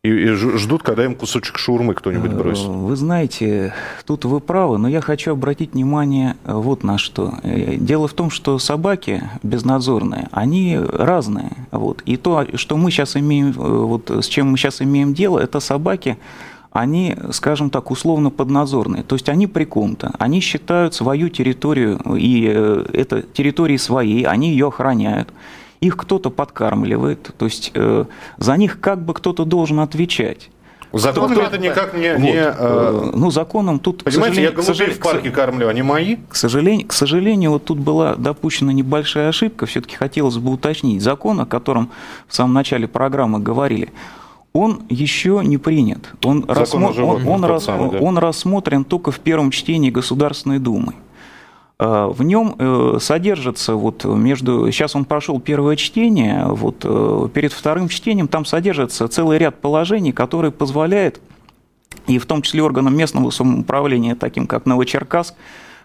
и, 0.03 0.09
и 0.09 0.33
ждут, 0.33 0.83
когда 0.83 1.05
им 1.05 1.15
кусочек 1.15 1.57
шурмы 1.57 1.93
кто-нибудь 1.93 2.31
э, 2.31 2.35
бросит. 2.35 2.67
Вы 2.67 2.95
знаете, 2.97 3.73
тут 4.05 4.25
вы 4.25 4.41
правы, 4.41 4.77
но 4.77 4.89
я 4.89 4.99
хочу 4.99 5.31
обратить 5.31 5.73
внимание 5.73 6.35
э, 6.43 6.53
вот 6.53 6.83
на 6.83 6.97
что. 6.97 7.35
Э, 7.43 7.77
дело 7.77 8.09
в 8.09 8.13
том, 8.13 8.29
что 8.29 8.59
собаки 8.59 9.23
безнадзорные, 9.43 10.27
они 10.31 10.77
разные. 10.77 11.51
Вот. 11.71 12.01
И 12.05 12.17
то, 12.17 12.45
что 12.55 12.75
мы 12.75 12.91
сейчас 12.91 13.15
имеем, 13.15 13.53
вот 13.53 14.09
с 14.09 14.27
чем 14.27 14.51
мы 14.51 14.57
сейчас 14.57 14.81
имеем 14.81 15.13
дело, 15.13 15.39
это 15.39 15.61
собаки, 15.61 16.17
они, 16.73 17.15
скажем 17.31 17.69
так, 17.69 17.89
условно 17.89 18.29
поднадзорные. 18.29 19.03
То 19.03 19.15
есть 19.15 19.29
они 19.29 19.47
при 19.47 19.63
ком-то, 19.63 20.11
они 20.19 20.41
считают 20.41 20.93
свою 20.93 21.29
территорию, 21.29 22.01
и 22.17 22.41
это 22.41 23.21
территории 23.21 23.77
своей, 23.77 24.23
они 24.23 24.49
ее 24.49 24.67
охраняют 24.67 25.29
их 25.83 25.97
кто-то 25.97 26.29
подкармливает, 26.29 27.31
то 27.37 27.45
есть 27.45 27.71
э, 27.73 28.05
за 28.37 28.57
них 28.57 28.79
как 28.79 29.03
бы 29.03 29.13
кто-то 29.13 29.45
должен 29.45 29.79
отвечать. 29.79 30.49
Закон 30.93 31.31
это 31.33 31.57
никак 31.57 31.95
не... 31.95 32.13
не 32.19 32.35
э, 32.35 33.11
ну, 33.15 33.31
законом 33.31 33.79
тут... 33.79 34.03
Понимаете, 34.03 34.43
я 34.43 34.51
голубей 34.51 34.91
в 34.91 34.99
парке 34.99 35.31
кормлю, 35.31 35.67
они 35.67 35.81
мои? 35.81 36.17
К 36.29 36.35
сожалению, 36.35 36.87
к 36.87 36.93
сожалению, 36.93 37.51
вот 37.51 37.65
тут 37.65 37.79
была 37.79 38.15
допущена 38.15 38.73
небольшая 38.73 39.29
ошибка. 39.29 39.65
Все-таки 39.65 39.95
хотелось 39.95 40.37
бы 40.37 40.51
уточнить. 40.51 41.01
Закон, 41.01 41.39
о 41.39 41.47
котором 41.47 41.89
в 42.27 42.35
самом 42.35 42.53
начале 42.53 42.87
программы 42.87 43.39
говорили, 43.39 43.91
он 44.53 44.83
еще 44.87 45.41
не 45.43 45.57
принят. 45.57 46.11
Он, 46.23 46.45
рассмо... 46.47 46.91
он, 46.91 47.27
он, 47.27 47.43
рас... 47.43 47.63
самый, 47.63 47.89
да. 47.89 47.97
он 47.97 48.19
рассмотрен 48.19 48.83
только 48.83 49.09
в 49.09 49.19
первом 49.19 49.49
чтении 49.49 49.89
Государственной 49.89 50.59
Думы. 50.59 50.93
Э, 51.83 52.07
в 52.07 52.23
нем 52.23 52.55
э, 52.57 52.97
содержится 53.01 53.75
вот 53.75 54.05
между... 54.05 54.71
Сейчас 54.71 54.95
он 54.95 55.03
прошел 55.03 55.41
первое 55.41 55.75
чтение, 55.75 56.45
вот 56.47 56.77
э, 56.83 57.27
перед 57.33 57.51
вторым 57.51 57.89
чтением 57.89 58.29
там 58.29 58.45
содержится 58.45 59.07
целый 59.09 59.37
ряд 59.37 59.59
положений, 59.59 60.13
которые 60.13 60.51
позволяют, 60.51 61.19
и 62.07 62.19
в 62.19 62.25
том 62.25 62.41
числе 62.41 62.63
органам 62.63 62.95
местного 62.95 63.29
самоуправления, 63.31 64.15
таким 64.15 64.47
как 64.47 64.65
Новочеркасск, 64.65 65.35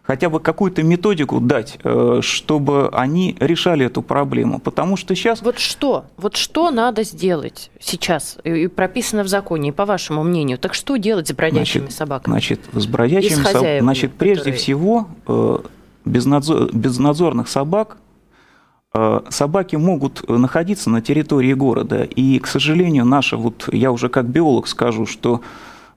хотя 0.04 0.30
бы 0.30 0.38
какую-то 0.38 0.82
методику 0.82 1.40
дать, 1.40 1.78
чтобы 2.20 2.88
они 2.92 3.36
решали 3.40 3.86
эту 3.86 4.00
проблему. 4.00 4.58
Потому 4.58 4.96
что 4.96 5.14
сейчас... 5.14 5.42
Вот 5.42 5.58
что? 5.58 6.06
Вот 6.16 6.36
что 6.36 6.70
надо 6.70 7.02
сделать 7.02 7.70
сейчас? 7.78 8.38
И 8.42 8.68
прописано 8.68 9.22
в 9.22 9.28
законе, 9.28 9.72
по 9.72 9.84
вашему 9.84 10.22
мнению. 10.22 10.58
Так 10.58 10.74
что 10.74 10.96
делать 10.96 11.28
с 11.28 11.32
бродячими 11.32 11.82
значит, 11.82 11.96
собаками? 11.96 12.32
Значит, 12.32 12.60
с 12.72 12.86
бродячими 12.86 13.42
собаками... 13.42 13.80
Значит, 13.80 14.12
прежде 14.14 14.52
которые... 14.52 14.58
всего 14.58 15.08
безнадзор, 16.08 16.70
безнадзорных 16.72 17.48
собак, 17.48 17.98
э, 18.94 19.20
собаки 19.28 19.76
могут 19.76 20.28
находиться 20.28 20.90
на 20.90 21.00
территории 21.00 21.54
города. 21.54 22.02
И, 22.02 22.38
к 22.38 22.46
сожалению, 22.46 23.04
наша, 23.04 23.36
вот 23.36 23.68
я 23.72 23.92
уже 23.92 24.08
как 24.08 24.26
биолог 24.26 24.66
скажу, 24.66 25.06
что 25.06 25.40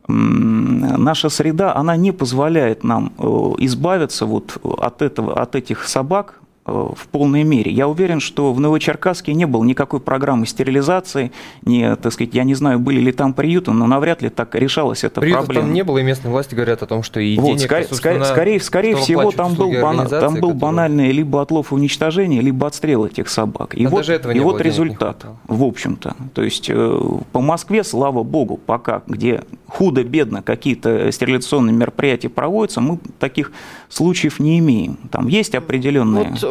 наша 0.08 1.30
среда, 1.30 1.76
она 1.76 1.96
не 1.96 2.12
позволяет 2.12 2.84
нам 2.84 3.14
э, 3.18 3.24
избавиться 3.60 4.26
вот 4.26 4.58
от, 4.64 5.02
этого, 5.02 5.42
от 5.42 5.56
этих 5.56 5.88
собак, 5.88 6.41
в 6.66 7.08
полной 7.12 7.44
мере. 7.44 7.72
Я 7.72 7.88
уверен, 7.88 8.20
что 8.20 8.54
в 8.54 8.60
Новочеркасске 8.60 9.34
не 9.34 9.46
было 9.46 9.64
никакой 9.64 10.00
программы 10.00 10.46
стерилизации, 10.46 11.32
не, 11.64 11.96
так 11.96 12.14
сказать, 12.14 12.36
я 12.36 12.44
не 12.44 12.54
знаю, 12.54 12.80
были 12.80 13.00
ли 13.00 13.12
там 13.12 13.34
приюты, 13.34 13.72
но 13.72 13.88
навряд 13.88 14.22
ли 14.22 14.30
так 14.30 14.54
решалась 14.56 15.04
эта 15.04 15.22
Приютов 15.22 15.46
проблема. 15.46 15.68
там 15.68 15.74
не 15.74 15.84
было, 15.84 15.98
и 15.98 16.04
местные 16.04 16.32
власти 16.32 16.54
говорят 16.54 16.84
о 16.84 16.86
том, 16.86 17.02
что 17.02 17.20
и 17.20 17.36
вот, 17.38 17.48
денег, 17.48 17.62
скорее, 17.62 17.88
скорее, 17.94 18.26
скорее, 18.26 18.60
скорее 18.60 18.96
всего, 18.96 19.32
там 19.32 19.56
был, 19.56 19.72
бана, 19.72 20.08
там 20.08 20.34
был 20.34 20.40
которые... 20.40 20.54
банальный 20.54 21.12
либо 21.12 21.42
отлов 21.42 21.72
и 21.72 21.76
уничтожение, 21.76 22.42
либо 22.42 22.68
отстрел 22.68 23.06
этих 23.06 23.30
собак. 23.30 23.74
И 23.74 23.86
а 23.86 23.90
вот, 23.90 24.08
и 24.08 24.40
вот 24.40 24.62
результат, 24.62 25.26
в 25.48 25.64
общем-то. 25.64 26.16
То 26.34 26.44
есть 26.44 26.70
э, 26.70 27.00
по 27.32 27.42
Москве, 27.42 27.84
слава 27.84 28.22
богу, 28.24 28.58
пока, 28.58 29.02
где 29.08 29.44
худо-бедно 29.68 30.44
какие-то 30.44 31.12
стерилизационные 31.12 31.74
мероприятия 31.74 32.30
проводятся, 32.30 32.82
мы 32.82 33.00
таких 33.20 33.52
случаев 33.90 34.40
не 34.40 34.60
имеем. 34.60 34.98
Там 35.12 35.28
есть 35.28 35.56
определенные... 35.56 36.30
Вот 36.30 36.51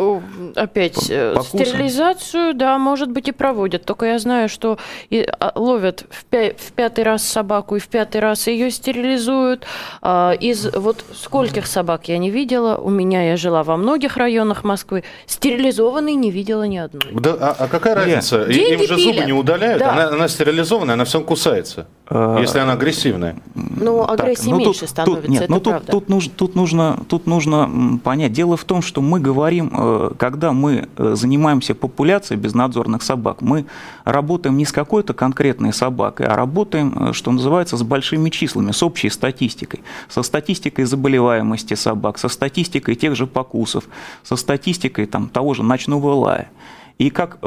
опять 0.54 1.10
э, 1.10 1.34
покусы. 1.34 1.64
стерилизацию, 1.64 2.54
да, 2.54 2.78
может 2.78 3.10
быть 3.10 3.28
и 3.28 3.32
проводят. 3.32 3.84
Только 3.84 4.06
я 4.06 4.18
знаю, 4.18 4.48
что 4.48 4.78
и, 5.10 5.26
а, 5.38 5.52
ловят 5.54 6.04
в, 6.10 6.24
пя- 6.30 6.54
в 6.56 6.72
пятый 6.72 7.04
раз 7.04 7.24
собаку 7.24 7.76
и 7.76 7.78
в 7.78 7.88
пятый 7.88 8.20
раз 8.20 8.46
ее 8.46 8.70
стерилизуют. 8.70 9.66
А, 10.02 10.32
из 10.32 10.72
вот 10.74 11.04
скольких 11.14 11.66
собак 11.66 12.08
я 12.08 12.18
не 12.18 12.30
видела. 12.30 12.76
У 12.76 12.90
меня 12.90 13.22
я 13.28 13.36
жила 13.36 13.62
во 13.62 13.76
многих 13.76 14.16
районах 14.16 14.64
Москвы. 14.64 15.04
Стерилизованной 15.26 16.14
не 16.14 16.30
видела 16.30 16.64
ни 16.64 16.76
одной. 16.76 17.12
Да, 17.12 17.34
а, 17.40 17.56
а 17.58 17.68
какая 17.68 17.94
разница? 17.94 18.46
Деньги 18.46 18.74
Им 18.74 18.80
же 18.80 18.96
пилят. 18.96 19.00
зубы 19.00 19.26
не 19.26 19.32
удаляют. 19.32 19.80
Да. 19.80 19.92
Она, 19.92 20.08
она 20.08 20.28
стерилизованная, 20.28 20.94
она 20.94 21.04
всем 21.04 21.24
кусается. 21.24 21.86
А, 22.12 22.38
если 22.40 22.58
она 22.58 22.72
агрессивная. 22.72 23.36
Ну, 23.54 24.02
агрессии 24.02 24.44
так, 24.44 24.50
ну, 24.50 24.58
меньше 24.58 24.80
тут, 24.80 24.88
становится, 24.88 25.22
тут, 25.22 25.30
нет, 25.30 25.42
это 25.42 25.52
ну, 25.52 25.60
правда. 25.60 25.92
Тут, 25.92 26.00
тут, 26.00 26.08
нужно, 26.08 26.32
тут, 26.36 26.54
нужно, 26.56 26.98
тут 27.08 27.26
нужно 27.26 28.00
понять. 28.02 28.32
Дело 28.32 28.56
в 28.56 28.64
том, 28.64 28.82
что 28.82 29.00
мы 29.00 29.20
говорим, 29.20 29.72
э, 29.72 29.89
когда 30.18 30.52
мы 30.52 30.88
э, 30.96 31.14
занимаемся 31.14 31.74
популяцией 31.74 32.40
безнадзорных 32.40 33.02
собак, 33.02 33.42
мы 33.42 33.66
работаем 34.04 34.56
не 34.56 34.64
с 34.64 34.72
какой-то 34.72 35.14
конкретной 35.14 35.72
собакой, 35.72 36.26
а 36.26 36.36
работаем, 36.36 37.10
э, 37.10 37.12
что 37.12 37.32
называется, 37.32 37.76
с 37.76 37.82
большими 37.82 38.30
числами, 38.30 38.72
с 38.72 38.82
общей 38.82 39.10
статистикой. 39.10 39.82
Со 40.08 40.22
статистикой 40.22 40.84
заболеваемости 40.84 41.74
собак, 41.74 42.18
со 42.18 42.28
статистикой 42.28 42.94
тех 42.94 43.16
же 43.16 43.26
покусов, 43.26 43.84
со 44.22 44.36
статистикой 44.36 45.06
там, 45.06 45.28
того 45.28 45.54
же 45.54 45.62
ночного 45.62 46.12
лая. 46.14 46.50
И 46.98 47.08
как, 47.08 47.38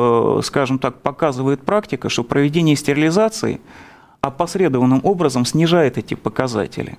скажем 0.43 0.79
так, 0.79 1.01
показывает 1.01 1.62
практика, 1.62 2.09
что 2.09 2.23
проведение 2.23 2.75
стерилизации– 2.75 3.62
опосредованным 4.23 5.01
образом 5.03 5.45
снижает 5.45 5.97
эти 5.97 6.13
показатели. 6.13 6.97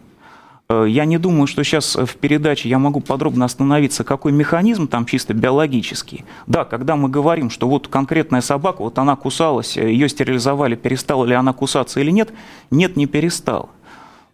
Э, 0.69 0.87
я 0.89 1.05
не 1.05 1.19
думаю, 1.19 1.47
что 1.47 1.63
сейчас 1.63 1.97
в 1.97 2.17
передаче 2.17 2.69
я 2.69 2.79
могу 2.79 3.01
подробно 3.01 3.45
остановиться, 3.45 4.05
какой 4.05 4.33
механизм 4.33 4.89
там 4.89 5.07
чисто 5.07 5.35
биологический. 5.35 6.25
Да, 6.47 6.65
когда 6.65 6.97
мы 6.97 7.09
говорим, 7.09 7.51
что 7.51 7.69
вот 7.69 7.89
конкретная 7.89 8.41
собака, 8.41 8.83
вот 8.83 8.99
она 8.99 9.17
кусалась, 9.17 9.77
ее 9.77 10.09
стерилизовали, 10.09 10.75
перестала 10.75 11.25
ли 11.25 11.35
она 11.35 11.53
кусаться 11.53 12.01
или 12.01 12.11
нет, 12.11 12.33
нет, 12.71 12.97
не 12.97 13.07
перестала. 13.07 13.69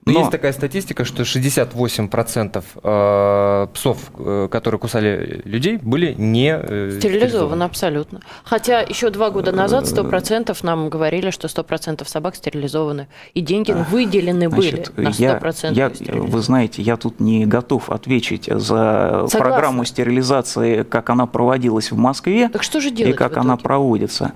Но, 0.07 0.21
есть 0.21 0.30
такая 0.30 0.52
статистика, 0.52 1.04
что 1.04 1.25
68% 1.25 2.64
э, 2.83 3.66
псов, 3.75 3.99
э, 4.19 4.49
которые 4.50 4.78
кусали 4.80 5.42
людей, 5.45 5.76
были 5.76 6.14
не 6.14 6.57
э, 6.57 6.97
стерилизованы. 6.99 7.64
абсолютно. 7.64 8.21
Хотя 8.42 8.80
еще 8.80 9.11
два 9.11 9.30
года 9.30 9.52
назад 9.52 9.85
100% 9.85 10.57
нам 10.62 10.88
говорили, 10.88 11.30
что 11.30 11.49
100% 11.49 12.09
собак 12.09 12.35
стерилизованы. 12.37 13.09
И 13.35 13.42
деньги 13.42 13.73
выделены 13.73 14.49
Значит, 14.49 14.95
были 14.95 15.04
на 15.04 15.11
100% 15.11 15.75
я, 15.75 15.92
я, 15.99 16.23
Вы 16.23 16.40
знаете, 16.40 16.80
я 16.80 16.97
тут 16.97 17.21
не 17.21 17.45
готов 17.45 17.90
ответить 17.90 18.47
за 18.47 19.26
Согласна. 19.28 19.38
программу 19.38 19.85
стерилизации, 19.85 20.83
как 20.83 21.11
она 21.11 21.26
проводилась 21.26 21.90
в 21.90 21.97
Москве. 21.97 22.49
Так 22.49 22.62
что 22.62 22.80
же 22.80 22.90
делать 22.90 23.14
И 23.14 23.16
как 23.16 23.37
она 23.37 23.59
проводится. 23.59 24.33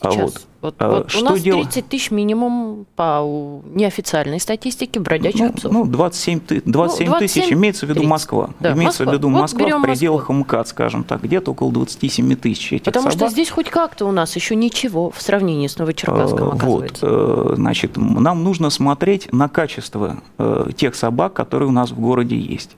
Сейчас. 0.00 0.16
Вот. 0.16 0.47
Вот, 0.60 0.74
а, 0.78 0.88
вот 0.88 1.10
что 1.10 1.20
у 1.20 1.24
нас 1.24 1.40
дел... 1.40 1.62
30 1.62 1.88
тысяч 1.88 2.10
минимум 2.10 2.86
по 2.96 3.62
неофициальной 3.72 4.40
статистике 4.40 4.98
бродячих 4.98 5.40
ну, 5.40 5.52
псов. 5.52 5.72
Ну, 5.72 5.86
27, 5.86 6.40
27, 6.40 6.62
ну, 6.64 6.72
27 6.72 7.18
тысяч, 7.18 7.52
имеется 7.52 7.86
в 7.86 7.88
виду 7.88 8.00
30. 8.00 8.10
Москва. 8.10 8.50
Да, 8.58 8.72
имеется 8.72 9.04
Москва. 9.04 9.06
в 9.06 9.14
виду 9.14 9.28
Москва 9.28 9.68
вот 9.68 9.78
в 9.78 9.82
пределах 9.82 10.28
Москву. 10.28 10.34
МКАД, 10.34 10.68
скажем 10.68 11.04
так, 11.04 11.22
где-то 11.22 11.52
около 11.52 11.70
27 11.70 12.34
тысяч 12.34 12.72
этих 12.72 12.84
Потому 12.86 13.10
собак. 13.10 13.28
что 13.28 13.28
здесь 13.28 13.50
хоть 13.50 13.70
как-то 13.70 14.06
у 14.06 14.10
нас 14.10 14.34
еще 14.34 14.56
ничего 14.56 15.10
в 15.10 15.22
сравнении 15.22 15.68
с 15.68 15.78
Новочеркасском 15.78 16.48
оказывается. 16.48 17.06
Вот, 17.06 17.52
э, 17.52 17.54
значит, 17.54 17.96
нам 17.96 18.42
нужно 18.42 18.70
смотреть 18.70 19.32
на 19.32 19.48
качество 19.48 20.22
э, 20.38 20.70
тех 20.76 20.96
собак, 20.96 21.34
которые 21.34 21.68
у 21.68 21.72
нас 21.72 21.92
в 21.92 22.00
городе 22.00 22.36
есть. 22.36 22.76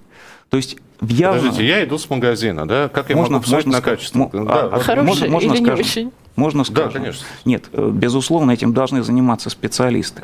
То 0.51 0.59
есть 0.59 0.77
в 1.01 1.09
явно... 1.09 1.39
Подождите, 1.39 1.67
я 1.67 1.85
иду 1.85 1.97
с 1.97 2.11
магазина, 2.11 2.69
да? 2.69 2.89
Как 2.89 3.09
я 3.09 3.17
можно, 3.17 3.35
могу 3.35 3.45
посмотреть 3.45 3.67
можно 3.67 3.79
на 3.79 3.85
качество? 3.85 4.31
А, 4.33 4.45
да, 4.45 4.77
а, 4.77 4.81
хорошее 4.81 5.03
можно, 5.03 5.29
можно 5.29 5.53
или 5.53 5.65
скажем, 5.65 5.75
не 5.75 5.81
очень? 5.81 6.13
Можно 6.41 6.65
сказать? 6.65 6.95
Да, 6.95 6.99
конечно. 6.99 7.27
Нет, 7.45 7.69
э, 7.73 7.91
безусловно, 7.93 8.53
этим 8.53 8.73
должны 8.73 9.03
заниматься 9.03 9.51
специалисты. 9.51 10.23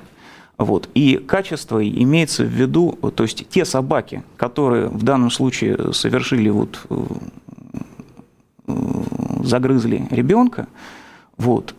Вот. 0.56 0.88
И 0.94 1.18
качество 1.18 1.86
имеется 1.86 2.42
в 2.42 2.48
виду, 2.48 2.98
то 3.14 3.22
есть 3.22 3.46
те 3.50 3.66
собаки, 3.66 4.22
которые 4.38 4.88
в 4.88 5.02
данном 5.02 5.30
случае 5.30 5.92
совершили 5.92 6.48
вот, 6.48 6.80
э, 6.88 6.96
э, 8.68 8.72
загрызли 9.44 10.08
ребенка, 10.10 10.68
вот, 11.36 11.74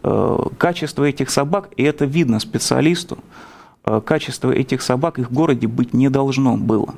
качество 0.59 1.03
этих 1.03 1.31
собак, 1.31 1.69
и 1.75 1.81
это 1.81 2.05
видно 2.05 2.39
специалисту, 2.39 3.17
качество 4.05 4.51
этих 4.51 4.83
собак 4.83 5.17
их 5.17 5.31
в 5.31 5.33
городе 5.33 5.65
быть 5.65 5.95
не 5.95 6.09
должно 6.09 6.57
было. 6.57 6.93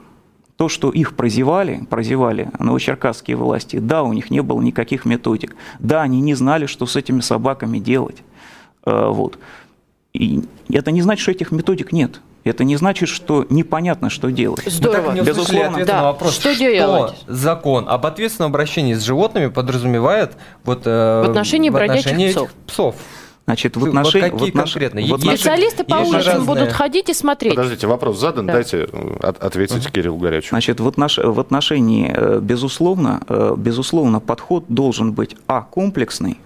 То, 0.59 0.67
что 0.67 0.89
их 0.89 1.15
прозевали, 1.15 1.87
прозевали 1.89 2.51
новочеркасские 2.59 3.37
власти, 3.37 3.77
да, 3.77 4.03
у 4.03 4.11
них 4.11 4.29
не 4.29 4.41
было 4.41 4.61
никаких 4.61 5.05
методик, 5.05 5.55
да, 5.79 6.01
они 6.01 6.19
не 6.19 6.33
знали, 6.35 6.65
что 6.65 6.85
с 6.85 6.97
этими 6.97 7.21
собаками 7.21 7.79
делать. 7.79 8.17
Э, 8.85 9.07
вот. 9.07 9.39
И 10.11 10.43
это 10.69 10.91
не 10.91 11.01
значит, 11.01 11.21
что 11.21 11.31
этих 11.31 11.53
методик 11.53 11.93
нет. 11.93 12.19
Это 12.43 12.65
не 12.65 12.75
значит, 12.75 13.07
что 13.07 13.45
непонятно, 13.49 14.09
что 14.09 14.31
делать. 14.33 14.65
Здорово. 14.65 15.11
Мы 15.11 15.23
Безусловно. 15.23 15.69
Ответ 15.69 15.87
да. 15.87 15.97
на 15.99 16.03
вопрос, 16.03 16.33
что, 16.33 16.53
что 16.53 16.59
делать? 16.59 17.23
закон 17.25 17.85
об 17.87 18.05
ответственном 18.05 18.51
обращении 18.51 18.95
с 18.95 19.01
животными 19.01 19.47
подразумевает 19.47 20.33
вот, 20.65 20.81
э, 20.83 21.23
в 21.25 21.29
отношении 21.29 21.69
в 21.69 21.73
бродячих 21.73 22.07
отношении 22.07 22.31
псов. 22.33 22.51
псов. 22.67 22.95
Значит, 23.49 23.77
в 23.77 23.83
отношении... 23.83 24.29
Вот 24.29 24.39
какие 24.39 24.51
в 24.51 24.53
конкретно? 24.53 25.01
Вот 25.07 25.21
Специалисты 25.21 25.83
по 25.83 25.95
улицам 25.95 26.13
разные... 26.13 26.45
будут 26.45 26.71
ходить 26.71 27.09
и 27.09 27.15
смотреть. 27.15 27.55
Подождите, 27.55 27.87
вопрос 27.87 28.19
задан, 28.19 28.45
да. 28.45 28.53
дайте 28.53 28.87
э, 28.91 29.31
ответить 29.39 29.87
uh 29.87 29.91
Кириллу 29.91 30.19
Горячему. 30.19 30.49
Значит, 30.51 30.79
в, 30.79 30.87
отнош... 30.87 31.17
в 31.17 31.39
отношении, 31.39 32.13
э, 32.15 32.39
безусловно, 32.41 33.21
э, 33.27 33.55
безусловно, 33.57 34.19
подход 34.19 34.65
должен 34.67 35.13
быть, 35.13 35.35
а, 35.47 35.61
комплексный, 35.61 36.37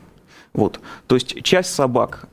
вот. 0.53 0.79
То 1.07 1.15
есть 1.15 1.41
часть 1.43 1.73
собак, 1.73 2.27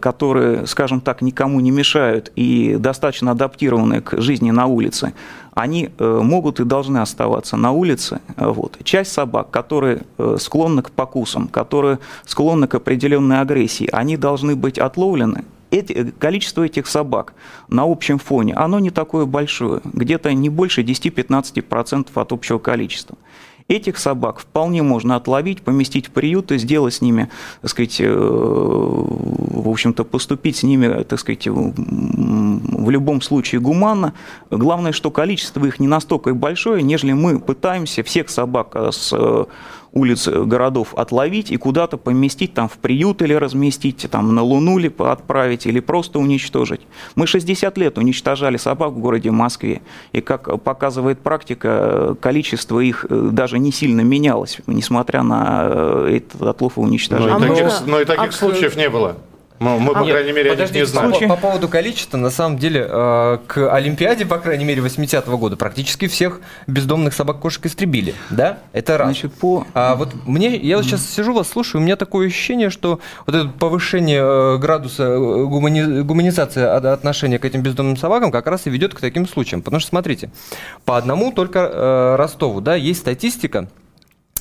которые, 0.00 0.66
скажем 0.66 1.00
так, 1.00 1.20
никому 1.20 1.60
не 1.60 1.70
мешают 1.70 2.32
и 2.34 2.76
достаточно 2.78 3.32
адаптированы 3.32 4.00
к 4.00 4.18
жизни 4.20 4.50
на 4.50 4.66
улице, 4.66 5.12
они 5.58 5.90
э, 5.98 6.20
могут 6.22 6.60
и 6.60 6.64
должны 6.64 6.98
оставаться 6.98 7.56
на 7.56 7.72
улице. 7.72 8.20
Вот. 8.36 8.78
Часть 8.84 9.12
собак, 9.12 9.50
которые 9.50 10.02
э, 10.16 10.36
склонны 10.38 10.82
к 10.82 10.90
покусам, 10.90 11.48
которые 11.48 11.98
склонны 12.24 12.68
к 12.68 12.76
определенной 12.76 13.40
агрессии, 13.40 13.88
они 13.92 14.16
должны 14.16 14.54
быть 14.54 14.78
отловлены 14.78 15.44
эти, 15.70 16.12
количество 16.18 16.62
этих 16.62 16.86
собак 16.86 17.34
на 17.68 17.82
общем 17.82 18.18
фоне, 18.18 18.54
оно 18.54 18.78
не 18.78 18.90
такое 18.90 19.26
большое, 19.26 19.80
где-то 19.84 20.32
не 20.32 20.48
больше 20.48 20.82
10-15% 20.82 22.08
от 22.14 22.32
общего 22.32 22.58
количества. 22.58 23.18
Этих 23.68 23.98
собак 23.98 24.40
вполне 24.40 24.82
можно 24.82 25.14
отловить, 25.16 25.60
поместить 25.60 26.06
в 26.06 26.10
приют 26.10 26.52
и 26.52 26.58
сделать 26.58 26.94
с 26.94 27.02
ними, 27.02 27.28
так 27.60 27.70
сказать, 27.70 28.00
э, 28.00 28.08
в 28.08 29.68
общем-то, 29.68 30.04
поступить 30.04 30.56
с 30.56 30.62
ними, 30.62 31.02
так 31.02 31.20
сказать, 31.20 31.46
в 31.46 32.90
любом 32.90 33.20
случае 33.20 33.60
гуманно. 33.60 34.14
Главное, 34.50 34.92
что 34.92 35.10
количество 35.10 35.66
их 35.66 35.80
не 35.80 35.86
настолько 35.86 36.32
большое, 36.32 36.82
нежели 36.82 37.12
мы 37.12 37.38
пытаемся 37.38 38.02
всех 38.02 38.30
собак 38.30 38.74
с 38.74 39.12
э, 39.12 39.44
улиц 39.92 40.28
городов 40.28 40.94
отловить 40.94 41.50
и 41.50 41.56
куда-то 41.56 41.96
поместить 41.96 42.54
там 42.54 42.68
в 42.68 42.78
приют 42.78 43.22
или 43.22 43.34
разместить, 43.34 44.06
там 44.10 44.34
на 44.34 44.42
Луну 44.42 44.78
ли 44.78 44.92
отправить 44.98 45.66
или 45.66 45.80
просто 45.80 46.18
уничтожить. 46.18 46.80
Мы 47.14 47.26
60 47.26 47.76
лет 47.78 47.98
уничтожали 47.98 48.56
собак 48.56 48.92
в 48.92 48.98
городе 48.98 49.30
Москве, 49.30 49.80
и 50.12 50.20
как 50.20 50.62
показывает 50.62 51.20
практика, 51.20 52.16
количество 52.20 52.80
их 52.80 53.06
э, 53.08 53.28
даже 53.32 53.58
не 53.58 53.72
сильно 53.72 54.00
менялось, 54.02 54.58
несмотря 54.66 55.22
на 55.22 55.60
э, 55.70 56.16
этот 56.16 56.42
отлов 56.42 56.76
и 56.76 56.80
уничтожение. 56.80 57.38
Но 57.38 57.44
и 57.44 57.46
А 57.46 57.48
таких, 57.50 57.64
можно- 57.64 57.86
но 57.86 58.00
и 58.00 58.04
таких 58.04 58.28
а- 58.28 58.32
случаев 58.32 58.76
не 58.76 58.88
было. 58.88 59.16
Ну, 59.60 59.78
мы, 59.78 59.92
по 59.92 59.98
Нет, 60.00 60.10
крайней 60.10 60.32
мере, 60.32 60.50
о 60.50 60.54
них 60.54 60.58
подождите, 60.58 60.80
не 60.80 60.86
знаем. 60.86 61.12
По, 61.28 61.36
по 61.36 61.36
поводу 61.36 61.68
количества, 61.68 62.16
на 62.16 62.30
самом 62.30 62.58
деле, 62.58 62.86
э, 62.88 63.38
к 63.46 63.72
Олимпиаде, 63.74 64.24
по 64.24 64.38
крайней 64.38 64.64
мере, 64.64 64.80
80-го 64.82 65.36
года 65.36 65.56
практически 65.56 66.06
всех 66.06 66.40
бездомных 66.66 67.14
собак-кошек 67.14 67.66
истребили. 67.66 68.14
Да? 68.30 68.58
Это 68.72 68.98
раз. 68.98 69.08
Значит, 69.08 69.34
по... 69.34 69.66
А 69.74 69.96
вот 69.96 70.14
мне, 70.26 70.56
я 70.56 70.76
вот 70.76 70.84
сейчас 70.86 71.08
сижу 71.08 71.32
вас 71.32 71.48
слушаю, 71.48 71.80
у 71.80 71.84
меня 71.84 71.96
такое 71.96 72.28
ощущение, 72.28 72.70
что 72.70 73.00
вот 73.26 73.34
это 73.34 73.48
повышение 73.48 74.20
э, 74.22 74.58
градуса 74.58 75.02
э, 75.04 75.16
гумани- 75.16 76.02
гуманизации 76.02 76.62
от- 76.62 76.84
отношения 76.84 77.38
к 77.38 77.44
этим 77.44 77.62
бездомным 77.62 77.96
собакам 77.96 78.30
как 78.30 78.46
раз 78.46 78.66
и 78.66 78.70
ведет 78.70 78.94
к 78.94 79.00
таким 79.00 79.26
случаям. 79.26 79.62
Потому 79.62 79.80
что, 79.80 79.88
смотрите, 79.90 80.30
по 80.84 80.96
одному 80.96 81.32
только 81.32 81.58
э, 81.60 82.16
Ростову, 82.16 82.60
да, 82.60 82.74
есть 82.76 83.00
статистика, 83.00 83.68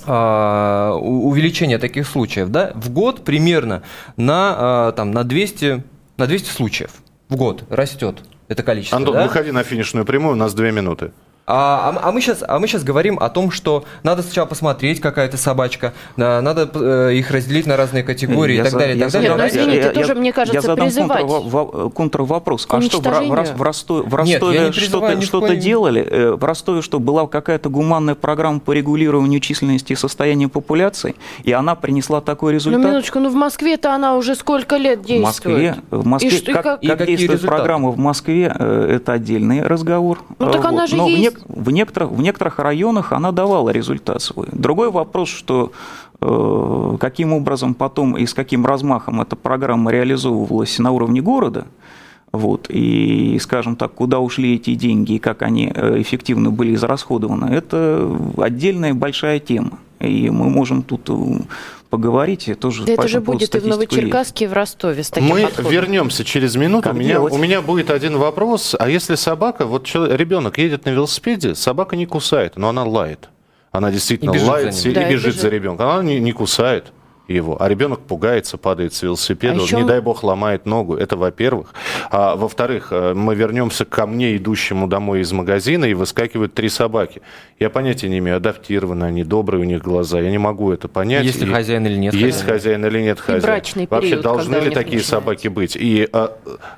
а, 0.07 0.93
у- 0.95 1.27
увеличения 1.29 1.77
таких 1.77 2.07
случаев, 2.07 2.49
да, 2.49 2.71
в 2.75 2.89
год 2.89 3.23
примерно 3.23 3.83
на, 4.15 4.55
а, 4.57 4.91
там, 4.93 5.11
на, 5.11 5.23
200, 5.23 5.83
на 6.17 6.27
200 6.27 6.49
случаев 6.49 6.91
в 7.29 7.35
год 7.35 7.63
растет 7.69 8.23
это 8.47 8.63
количество. 8.63 8.97
Антон, 8.97 9.15
да? 9.15 9.23
выходи 9.23 9.51
на 9.51 9.63
финишную 9.63 10.05
прямую, 10.05 10.33
у 10.33 10.37
нас 10.37 10.53
две 10.53 10.71
минуты. 10.71 11.11
А, 11.49 11.93
а- 12.03 12.09
а 12.09 12.11
мы 12.11 12.19
сейчас, 12.19 12.43
а 12.45 12.59
мы 12.59 12.67
сейчас 12.67 12.83
говорим 12.83 13.17
о 13.19 13.29
том, 13.29 13.51
что 13.51 13.85
надо 14.03 14.21
сначала 14.21 14.45
посмотреть, 14.47 14.99
какая 14.99 15.27
это 15.27 15.37
собачка, 15.37 15.93
да, 16.17 16.41
надо 16.41 16.69
э, 16.73 17.13
их 17.13 17.31
разделить 17.31 17.65
на 17.65 17.77
разные 17.77 18.03
категории 18.03 18.55
Я 18.55 18.59
и 18.59 18.63
так 18.63 18.71
за- 18.73 18.79
далее. 18.79 18.97
я 18.97 19.05
так 19.05 19.13
далее. 19.13 19.29
Нет, 19.29 19.37
ну, 19.37 19.43
задам- 19.47 19.61
извините, 19.63 19.87
я- 19.87 19.93
тоже, 19.93 20.07
я- 20.13 20.19
мне 20.19 20.33
кажется, 20.33 20.55
я 20.57 20.61
задам 20.61 20.85
призывать 20.87 21.23
А 21.23 21.27
что, 21.27 21.41
в, 21.41 21.49
в, 21.49 21.89
в 24.03 24.13
Ростове, 24.13 24.69
в 24.71 24.73
что-то, 25.23 25.53
в 25.53 25.57
делали? 25.57 26.01
Э, 26.05 26.31
В 26.33 26.43
Ростове 26.43 26.81
что, 26.81 26.99
была 26.99 27.25
какая-то 27.27 27.69
гуманная 27.69 28.15
программа 28.15 28.59
по 28.59 28.73
регулированию 28.73 29.39
численности 29.39 29.93
и 29.93 29.95
состояния 29.95 30.49
популяции, 30.49 31.15
и 31.45 31.53
она 31.53 31.75
принесла 31.75 32.19
такой 32.19 32.51
Ну, 32.51 32.55
результат? 32.55 32.81
минуточку, 32.81 33.19
ну 33.19 33.29
в 33.29 33.35
Москве-то 33.35 33.93
она 33.95 34.15
уже 34.17 34.35
сколько 34.35 34.75
лет 34.75 34.99
В 34.99 35.05
действует? 35.05 35.25
Москве, 35.71 35.75
в 35.91 36.05
Москве 36.05 36.29
И 36.29 36.37
что- 36.37 36.51
и 36.51 36.53
как, 36.53 36.63
как- 36.63 36.83
И 36.83 36.87
как 36.87 36.97
какие 36.97 37.15
действует 37.15 37.39
результаты? 37.39 37.57
программа 37.61 37.89
в 37.91 37.97
Москве, 37.97 38.53
э, 38.53 38.95
это 38.97 39.13
отдельный 39.13 39.61
разговор. 39.61 40.19
Ну, 40.39 40.51
так 40.51 40.65
Э, 40.65 40.67
она 40.67 40.87
же 40.87 40.97
Но 40.97 41.05
в, 41.05 41.09
есть. 41.09 41.36
В 41.47 41.71
некоторых, 41.71 42.11
в 42.11 42.21
некоторых 42.21 42.59
районах 42.59 43.13
она 43.13 43.31
давала 43.31 43.69
результат 43.69 44.21
свой. 44.21 44.47
Другой 44.51 44.91
вопрос, 44.91 45.29
что 45.29 45.71
э, 46.21 46.97
каким 46.99 47.33
образом 47.33 47.73
потом 47.73 48.17
и 48.17 48.25
с 48.25 48.33
каким 48.33 48.65
размахом 48.65 49.21
эта 49.21 49.35
программа 49.35 49.91
реализовывалась 49.91 50.79
на 50.79 50.91
уровне 50.91 51.21
города, 51.21 51.67
вот, 52.31 52.67
и, 52.69 53.37
скажем 53.41 53.75
так, 53.75 53.93
куда 53.93 54.19
ушли 54.19 54.55
эти 54.55 54.75
деньги 54.75 55.13
и 55.13 55.19
как 55.19 55.41
они 55.41 55.71
э, 55.73 56.01
эффективно 56.01 56.51
были 56.51 56.75
израсходованы, 56.75 57.45
это 57.45 58.09
отдельная 58.37 58.93
большая 58.93 59.39
тема. 59.39 59.79
И 59.99 60.29
мы 60.29 60.49
можем 60.49 60.83
тут 60.83 61.09
поговорить, 61.89 62.47
и 62.47 62.53
тоже 62.53 62.83
Да 62.85 62.95
по 62.95 63.01
это 63.01 63.07
же 63.07 63.21
будет 63.21 63.53
и 63.55 63.59
в. 63.59 63.65
Новочеркасске, 63.67 64.45
и 64.45 64.47
в 64.47 64.53
Ростове 64.53 65.03
с 65.03 65.09
таким 65.09 65.29
Мы 65.29 65.41
подходом. 65.43 65.71
вернемся 65.71 66.23
через 66.23 66.55
минуту. 66.55 66.83
Как 66.83 66.93
у, 66.93 66.97
меня, 66.97 67.09
делать? 67.13 67.33
у 67.33 67.37
меня 67.37 67.61
будет 67.61 67.89
один 67.89 68.17
вопрос. 68.17 68.75
А 68.77 68.89
если 68.89 69.15
собака, 69.15 69.65
вот 69.65 69.85
человек, 69.85 70.17
ребенок 70.19 70.57
едет 70.57 70.85
на 70.85 70.89
велосипеде, 70.91 71.55
собака 71.55 71.95
не 71.95 72.05
кусает, 72.05 72.57
но 72.57 72.69
она 72.69 72.83
лает. 72.83 73.29
Она 73.71 73.91
действительно 73.91 74.31
И 74.31 74.33
бежит 74.35 74.47
лает 74.47 74.73
за 74.73 74.81
ним. 74.83 74.91
и, 74.91 74.95
Да, 74.95 75.07
и 75.07 75.11
бежит, 75.11 75.25
бежит. 75.27 75.41
за 75.41 75.49
ребенком. 75.49 75.87
Она 75.89 76.03
не, 76.03 76.19
не 76.19 76.31
кусает 76.31 76.91
его, 77.27 77.61
а 77.61 77.67
ребенок 77.69 77.99
пугается, 78.01 78.57
падает 78.57 78.93
с 78.93 79.01
велосипеда, 79.03 79.59
А 79.59 79.63
еще 79.63 79.77
не 79.77 79.83
дай 79.83 79.99
бог 80.01 80.23
ломает 80.23 80.65
ногу. 80.65 80.95
Это 80.95 81.17
во-первых. 81.17 81.73
А 82.09 82.35
во-вторых, 82.35 82.87
э, 82.91 83.13
мы 83.13 83.35
вернемся 83.35 83.85
ко 83.85 84.05
мне, 84.05 84.35
идущему 84.37 84.87
домой 84.87 85.21
из 85.21 85.31
магазина, 85.31 85.85
и 85.85 85.93
выскакивают 85.93 86.53
три 86.53 86.69
собаки. 86.69 87.21
Я 87.59 87.69
понятия 87.69 88.07
не 88.09 88.19
имею, 88.19 88.37
адаптированы 88.37 89.05
они, 89.05 89.23
добрые 89.23 89.61
у 89.61 89.65
них 89.65 89.81
глаза. 89.81 90.19
Я 90.19 90.31
не 90.31 90.37
могу 90.37 90.71
это 90.71 90.87
понять. 90.87 91.25
Есть 91.25 91.41
ли 91.41 91.47
И- 91.49 91.51
хозяин 91.53 91.85
или 91.85 91.97
нет 91.97 92.13
Есть 92.13 92.39
хозяина. 92.41 92.53
хозяин 92.53 92.85
или 92.85 93.01
нет 93.01 93.19
хозяина. 93.19 93.45
брачный 93.47 93.87
Вообще 93.89 94.09
период, 94.09 94.23
должны 94.23 94.55
ли 94.55 94.59
такие 94.69 94.75
начинается. 94.99 95.09
собаки 95.09 95.47
быть? 95.47 95.75
И 95.75 96.07
э, 96.11 96.27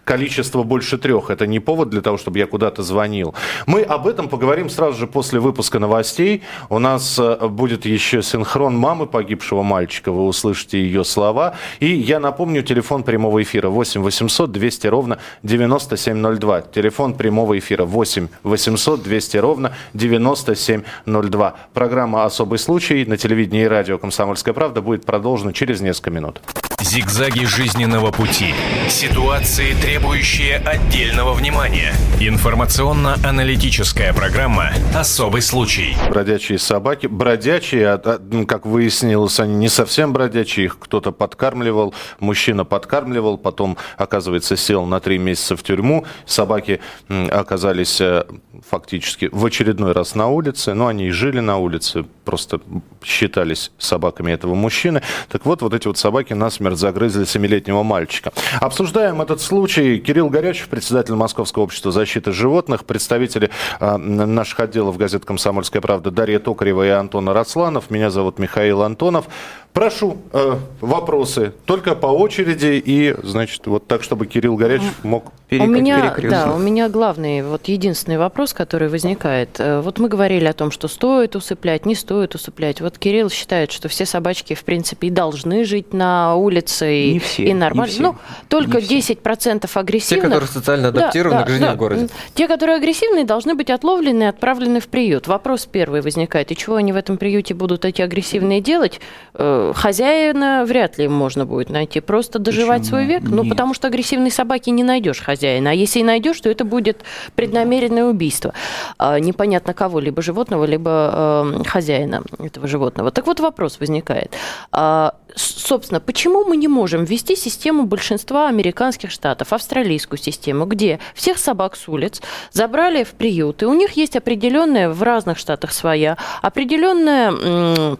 количество 0.04 0.64
больше 0.64 0.98
трех 0.98 1.30
это 1.30 1.46
не 1.48 1.60
повод 1.60 1.90
для 1.90 2.02
того, 2.02 2.18
чтобы 2.18 2.40
я 2.40 2.48
куда-то 2.48 2.84
звонил. 2.84 3.34
Мы 3.66 3.82
об 3.84 4.08
этом 4.08 4.30
поговорим 4.30 4.70
сразу 4.70 4.98
же 4.98 5.08
после 5.08 5.40
выпуска 5.40 5.80
новостей. 5.80 6.44
У 6.70 6.80
нас 6.80 7.18
э, 7.20 7.48
будет 7.48 7.86
еще 7.86 8.22
синхрон 8.22 8.76
мамы 8.78 9.06
погибшего 9.06 9.64
мальчика. 9.64 10.12
Вы 10.12 10.26
услышите 10.40 10.82
ее 10.82 11.04
слова. 11.04 11.56
И 11.80 11.88
я 11.88 12.20
напомню, 12.20 12.64
телефон 12.64 13.04
прямого 13.04 13.42
эфира 13.44 13.70
8 13.70 14.02
800 14.02 14.52
200 14.52 14.88
ровно 14.88 15.20
9702. 15.44 16.62
Телефон 16.62 17.14
прямого 17.14 17.58
эфира 17.60 17.86
8 17.86 18.28
800 18.44 19.04
200 19.04 19.38
ровно 19.38 19.74
9702. 19.94 21.56
Программа 21.74 22.26
«Особый 22.26 22.60
случай» 22.60 23.06
на 23.06 23.18
телевидении 23.18 23.64
и 23.64 23.68
радио 23.68 23.98
«Комсомольская 23.98 24.54
правда» 24.54 24.82
будет 24.82 25.06
продолжена 25.06 25.54
через 25.54 25.82
несколько 25.82 26.12
минут. 26.12 26.42
Зигзаги 26.82 27.44
жизненного 27.44 28.12
пути. 28.12 28.54
Ситуации, 28.88 29.74
требующие 29.74 30.56
отдельного 30.58 31.34
внимания. 31.34 31.94
Информационно-аналитическая 32.22 34.14
программа 34.14 34.72
«Особый 34.96 35.42
случай». 35.42 35.98
Бродячие 36.10 36.58
собаки. 36.58 37.08
Бродячие, 37.08 37.90
а, 37.90 38.02
а, 38.04 38.20
ну, 38.20 38.46
как 38.46 38.66
выяснилось, 38.66 39.42
они 39.42 39.56
не 39.56 39.68
совсем 39.68 40.14
бродячие. 40.14 40.68
Их 40.68 40.80
кто-то 40.80 41.12
подкармливал, 41.12 41.94
мужчина 42.22 42.64
подкармливал, 42.64 43.38
потом, 43.38 43.78
оказывается, 43.98 44.56
сел 44.56 44.86
на 44.86 45.02
три 45.02 45.18
месяца 45.18 45.58
в 45.58 45.64
тюрьму. 45.64 46.06
Собаки 46.26 46.80
оказались 47.10 48.00
э, 48.00 48.24
фактически 48.70 49.30
в 49.34 49.46
очередной 49.46 49.92
раз 49.92 50.16
на 50.16 50.28
улице. 50.28 50.74
Но 50.74 50.88
они 50.88 51.08
и 51.08 51.12
жили 51.12 51.42
на 51.42 51.58
улице, 51.58 52.06
просто 52.24 52.62
считались 53.04 53.72
собаками 53.78 54.32
этого 54.32 54.56
мужчины. 54.56 55.02
Так 55.28 55.46
вот, 55.46 55.62
вот 55.62 55.74
эти 55.74 55.88
вот 55.88 55.98
собаки 55.98 56.34
насмерть 56.34 56.69
загрызли 56.76 57.26
семилетнего 57.26 57.84
мальчика. 57.84 58.32
Обсуждаем 58.62 59.22
этот 59.22 59.42
случай. 59.42 60.00
Кирилл 60.00 60.30
Горячев, 60.30 60.68
председатель 60.70 61.14
Московского 61.16 61.64
общества 61.64 61.92
защиты 61.92 62.32
животных, 62.32 62.86
представители 62.86 63.50
н- 63.80 64.34
наших 64.36 64.60
отделов 64.60 64.98
газет 64.98 65.26
«Комсомольская 65.26 65.82
правда» 65.82 66.12
Дарья 66.12 66.40
Токарева 66.40 66.86
и 66.86 66.90
Антон 66.90 67.30
Арасланов. 67.30 67.90
Меня 67.90 68.10
зовут 68.10 68.40
Михаил 68.40 68.82
Антонов. 68.84 69.26
Прошу 69.74 70.18
э, 70.34 70.56
вопросы 70.82 71.54
только 71.66 71.96
по 71.96 72.08
очереди 72.08 72.82
и, 72.84 73.16
значит, 73.24 73.68
вот 73.68 73.88
так, 73.88 74.04
чтобы 74.04 74.26
Кирилл 74.26 74.56
Горячев 74.56 75.04
мог... 75.04 75.32
У 75.52 75.56
Перек- 75.56 75.68
меня, 75.68 76.02
перекрестно. 76.02 76.46
да, 76.46 76.54
у 76.54 76.60
меня 76.60 76.90
главный, 76.90 77.42
вот 77.42 77.68
единственный 77.70 78.20
вопрос, 78.20 78.54
который 78.54 78.88
возникает. 78.88 79.56
Э, 79.60 79.82
Вот 79.82 79.98
мы 79.98 80.08
говорили 80.08 80.46
о 80.46 80.54
том, 80.54 80.70
что 80.70 80.88
стоит 80.88 81.36
усыплять, 81.36 81.88
не 81.88 81.96
стоит 81.96 82.36
усыплять. 82.36 82.82
Вот 82.82 83.00
Кирилл 83.00 83.32
считает, 83.32 83.72
что 83.72 83.88
все 83.90 84.06
собачки, 84.06 84.54
в 84.54 84.64
принципе, 84.64 85.08
и 85.08 85.10
должны 85.10 85.64
жить 85.66 85.92
на 85.92 86.36
улице 86.36 86.94
и, 86.96 87.14
Не 87.14 87.20
все, 87.20 87.44
и 87.44 87.48
не 87.48 87.54
нормально. 87.56 87.92
все, 87.92 88.02
Ну, 88.04 88.16
только 88.48 88.78
не 88.78 88.84
все. 89.02 89.14
10% 89.16 89.74
Те, 89.74 89.80
агрессивных. 89.80 90.24
которые 90.26 90.50
социально 90.50 90.92
Да, 90.92 91.00
адаптированы 91.02 91.40
да, 91.40 91.46
к 91.46 91.50
жизни 91.50 91.66
да. 91.66 91.74
в 91.74 91.78
городе. 91.78 92.10
Те, 92.36 92.48
которые 92.48 92.78
агрессивные, 92.78 93.26
должны 93.26 93.56
быть 93.56 93.72
отловлены 93.72 94.24
и 94.24 94.28
отправлены 94.28 94.80
в 94.80 94.88
приют. 94.88 95.26
Вопрос 95.28 95.66
первый 95.66 96.02
возникает. 96.02 96.52
И 96.52 96.56
чего 96.56 96.76
они 96.76 96.94
в 96.94 96.96
этом 96.96 97.18
приюте 97.18 97.56
будут 97.56 97.86
эти 97.86 98.04
агрессивные 98.04 98.62
делать? 98.62 99.02
Э, 99.34 99.74
Хозяина 99.76 100.64
вряд 100.68 101.00
ли 101.00 101.08
можно 101.08 101.48
будет 101.48 101.72
найти. 101.72 102.02
Просто 102.02 102.38
доживать 102.38 102.82
Почему? 102.82 102.90
свой 102.90 103.06
век? 103.06 103.24
Ну, 103.24 103.42
Нет. 103.44 103.50
потому 103.52 103.74
что 103.74 103.88
агрессивной 103.88 104.30
собаки 104.30 104.70
не 104.70 104.84
найдешь 104.84 105.20
хозяина. 105.20 105.39
А 105.48 105.74
если 105.74 106.00
и 106.00 106.04
найдешь, 106.04 106.40
то 106.42 106.50
это 106.50 106.66
будет 106.66 107.04
преднамеренное 107.36 108.06
убийство. 108.06 108.54
А, 108.98 109.20
Непонятно 109.20 109.74
кого, 109.74 110.00
либо 110.00 110.22
животного, 110.22 110.66
либо 110.66 111.54
э, 111.60 111.64
хозяина 111.68 112.24
этого 112.40 112.68
животного. 112.68 113.12
Так 113.12 113.28
вот 113.28 113.40
вопрос 113.40 113.80
возникает. 113.80 114.34
А, 114.72 115.16
Собственно, 115.36 116.00
почему 116.00 116.44
мы 116.44 116.58
не 116.58 116.68
можем 116.68 117.04
ввести 117.04 117.36
систему 117.36 117.86
большинства 117.86 118.48
американских 118.48 119.12
штатов, 119.12 119.54
австралийскую 119.54 120.18
систему, 120.18 120.66
где 120.66 121.00
всех 121.14 121.38
собак 121.38 121.76
с 121.76 121.88
улиц 121.88 122.22
забрали 122.52 123.04
в 123.04 123.12
приюты, 123.12 123.68
у 123.68 123.74
них 123.74 123.92
есть 123.92 124.16
определенная, 124.16 124.90
в 124.90 125.04
разных 125.04 125.38
штатах 125.38 125.72
своя, 125.72 126.18
определенная 126.42 127.98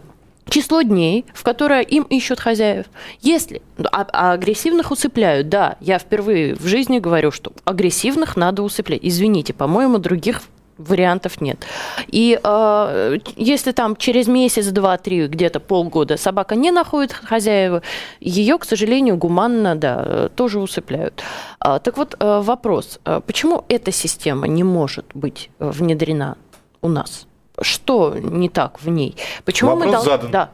число 0.50 0.82
дней, 0.82 1.24
в 1.32 1.42
которое 1.42 1.82
им 1.82 2.04
ищут 2.04 2.40
хозяев. 2.40 2.86
Если 3.20 3.62
а, 3.78 4.06
а 4.12 4.32
агрессивных 4.32 4.90
усыпляют, 4.90 5.48
да, 5.48 5.76
я 5.80 5.98
впервые 5.98 6.54
в 6.54 6.66
жизни 6.66 6.98
говорю, 6.98 7.30
что 7.30 7.52
агрессивных 7.64 8.36
надо 8.36 8.62
усыплять. 8.62 9.00
Извините, 9.02 9.52
по-моему, 9.54 9.98
других 9.98 10.42
вариантов 10.80 11.40
нет. 11.40 11.64
И 12.08 12.38
э, 12.42 13.18
если 13.36 13.72
там 13.72 13.96
через 13.96 14.28
месяц, 14.28 14.66
два, 14.66 14.96
три, 14.96 15.26
где-то 15.26 15.60
полгода 15.60 16.16
собака 16.16 16.56
не 16.56 16.70
находит 16.70 17.12
хозяева, 17.12 17.82
ее, 18.20 18.58
к 18.58 18.64
сожалению, 18.64 19.16
гуманно, 19.16 19.76
да, 19.76 20.28
тоже 20.34 20.58
усыпляют. 20.58 21.22
А, 21.58 21.78
так 21.78 21.96
вот, 21.98 22.16
э, 22.18 22.40
вопрос, 22.42 22.98
э, 23.04 23.20
почему 23.26 23.64
эта 23.68 23.92
система 23.92 24.46
не 24.46 24.64
может 24.64 25.04
быть 25.14 25.50
внедрена 25.58 26.36
у 26.80 26.88
нас? 26.88 27.26
Что 27.60 28.14
не 28.18 28.48
так 28.48 28.80
в 28.82 28.88
ней? 28.88 29.16
Почему 29.44 29.70
Вопрос 29.70 29.86
мы 29.86 29.92
должны... 29.92 30.10
задан. 30.10 30.30
Да. 30.30 30.50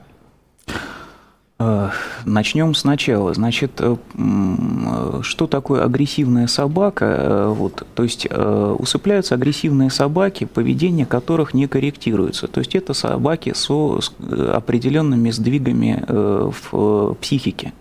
Э, 1.58 1.90
Начнем 2.24 2.74
сначала. 2.74 3.32
Значит, 3.32 3.72
э, 3.80 3.96
м, 4.14 5.22
что 5.22 5.46
такое 5.46 5.84
агрессивная 5.84 6.48
собака? 6.48 7.04
Э, 7.04 7.46
Вот, 7.56 7.86
то 7.94 8.02
есть 8.02 8.26
э, 8.28 8.76
усыпляются 8.78 9.36
агрессивные 9.36 9.90
собаки, 9.90 10.44
поведение 10.44 11.06
которых 11.06 11.54
не 11.54 11.66
корректируется. 11.66 12.46
То 12.48 12.60
есть 12.60 12.74
это 12.74 12.92
собаки 12.92 13.52
со 13.54 14.00
с, 14.00 14.12
э, 14.18 14.52
определенными 14.54 15.30
сдвигами 15.30 16.04
э, 16.06 16.50
в 16.50 16.68
э, 17.10 17.14
психике. 17.20 17.72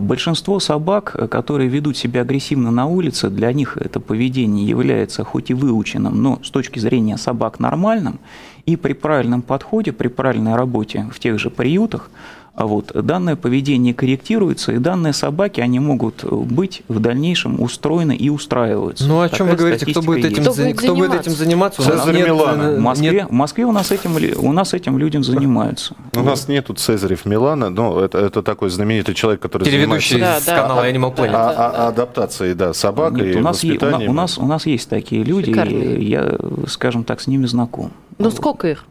Большинство 0.00 0.58
собак, 0.58 1.14
э, 1.14 1.28
которые 1.28 1.68
ведут 1.68 1.98
себя 1.98 2.22
агрессивно 2.22 2.70
на 2.70 2.86
улице, 2.86 3.28
для 3.28 3.52
них 3.52 3.76
это 3.76 4.00
поведение 4.00 4.66
является 4.66 5.22
хоть 5.22 5.50
и 5.50 5.54
выученным, 5.54 6.22
но 6.22 6.40
с 6.42 6.50
точки 6.50 6.78
зрения 6.78 7.18
собак 7.18 7.60
нормальным, 7.60 8.18
и 8.66 8.76
при 8.76 8.92
правильном 8.92 9.42
подходе, 9.42 9.92
при 9.92 10.08
правильной 10.08 10.54
работе 10.54 11.06
в 11.12 11.18
тех 11.18 11.38
же 11.38 11.50
приютах, 11.50 12.10
а 12.54 12.66
вот 12.66 12.92
данное 12.94 13.34
поведение 13.34 13.94
корректируется, 13.94 14.72
и 14.72 14.76
данные 14.78 15.14
собаки, 15.14 15.60
они 15.62 15.80
могут 15.80 16.22
быть 16.22 16.82
в 16.86 17.00
дальнейшем 17.00 17.58
устроены 17.62 18.14
и 18.14 18.28
устраиваются. 18.28 19.06
Ну, 19.08 19.22
о 19.22 19.28
чем 19.30 19.46
Такая 19.48 19.52
вы 19.52 19.56
говорите? 19.56 19.86
Кто 19.86 20.02
будет 20.02 20.24
этим. 20.26 20.42
Кто 20.42 20.52
за- 20.52 20.64
будет 20.64 20.78
кто 20.78 20.94
будет 20.94 21.14
этим 21.14 21.32
заниматься? 21.32 21.80
У 21.80 21.84
нас 21.86 22.00
Цезарь 22.00 22.14
нет, 22.16 22.26
Милана. 22.26 22.62
э, 22.64 22.76
В 22.76 22.80
Москве, 22.80 23.10
нет- 23.10 23.28
в 23.30 23.32
Москве 23.32 23.64
у 23.64 23.72
нас 23.72 23.90
этим, 23.90 24.16
у 24.46 24.52
нас 24.52 24.74
этим 24.74 24.98
людям 24.98 25.24
занимаются. 25.24 25.94
У 26.14 26.20
нас 26.20 26.46
нету 26.46 26.74
Цезарев 26.74 27.24
Милана, 27.24 27.70
но 27.70 27.98
это, 27.98 28.18
это 28.18 28.42
такой 28.42 28.68
знаменитый 28.68 29.14
человек, 29.14 29.40
который 29.40 29.64
телеведущий 29.64 30.16
занимается 30.18 30.44
Да, 30.46 30.52
с 30.52 30.56
да. 30.56 30.62
канала 30.62 30.90
Animal 30.90 31.16
Planet. 31.16 31.30
а- 31.32 31.72
а- 31.74 31.88
адаптацией, 31.88 32.52
да, 32.52 32.74
собак 32.74 33.14
Нет, 33.14 33.34
и 33.34 33.38
у, 33.38 33.40
нас, 33.42 33.56
воспитанием. 33.64 34.10
у, 34.10 34.12
нас, 34.12 34.36
у 34.36 34.44
нас 34.44 34.66
есть 34.66 34.90
такие 34.90 35.24
люди, 35.24 35.52
Шикарные. 35.52 35.96
и 35.98 36.04
я, 36.04 36.34
скажем 36.68 37.02
так, 37.04 37.22
с 37.22 37.26
ними 37.26 37.46
знаком. 37.46 37.90
Ну, 38.22 38.30
сколько 38.30 38.68
их? 38.68 38.84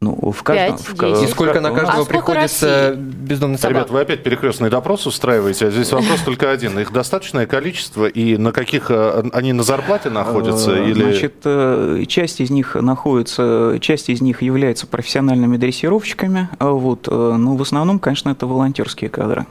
Ну, 0.00 0.32
в 0.32 0.42
каждом... 0.42 0.76
Пять, 0.76 0.86
в 0.88 0.96
ка- 0.96 1.10
десять. 1.10 1.28
И 1.28 1.30
сколько 1.30 1.60
на 1.60 1.70
нас- 1.70 1.78
каждого 1.80 2.02
А 2.02 2.04
приходится 2.04 2.94
бездомных 2.96 3.60
собак? 3.60 3.76
Ребят, 3.76 3.90
вы 3.90 4.00
опять 4.00 4.24
перекрестный 4.24 4.68
допрос 4.68 5.06
устраиваете, 5.06 5.68
а 5.68 5.70
здесь 5.70 5.92
вопрос 5.92 6.20
только 6.24 6.50
один. 6.50 6.76
Их 6.80 6.92
достаточное 6.92 7.46
количество, 7.46 8.06
и 8.06 8.36
на 8.36 8.50
каких 8.50 8.90
э, 8.90 9.22
они 9.32 9.52
на 9.52 9.62
зарплате 9.62 10.10
находятся? 10.10 10.72
Э, 10.72 10.90
Или... 10.90 11.04
Значит, 11.04 11.34
э, 11.44 12.02
часть 12.08 12.40
из 12.40 12.50
них 12.50 12.74
находится, 12.74 13.78
часть 13.80 14.08
из 14.08 14.20
них 14.20 14.42
является 14.42 14.88
профессиональными 14.88 15.56
дрессировщиками, 15.56 16.48
а 16.58 16.70
вот, 16.70 17.06
но 17.06 17.54
в 17.54 17.62
основном, 17.62 18.00
конечно, 18.00 18.30
это 18.30 18.48
волонтерские 18.48 19.08
кадры. 19.08 19.46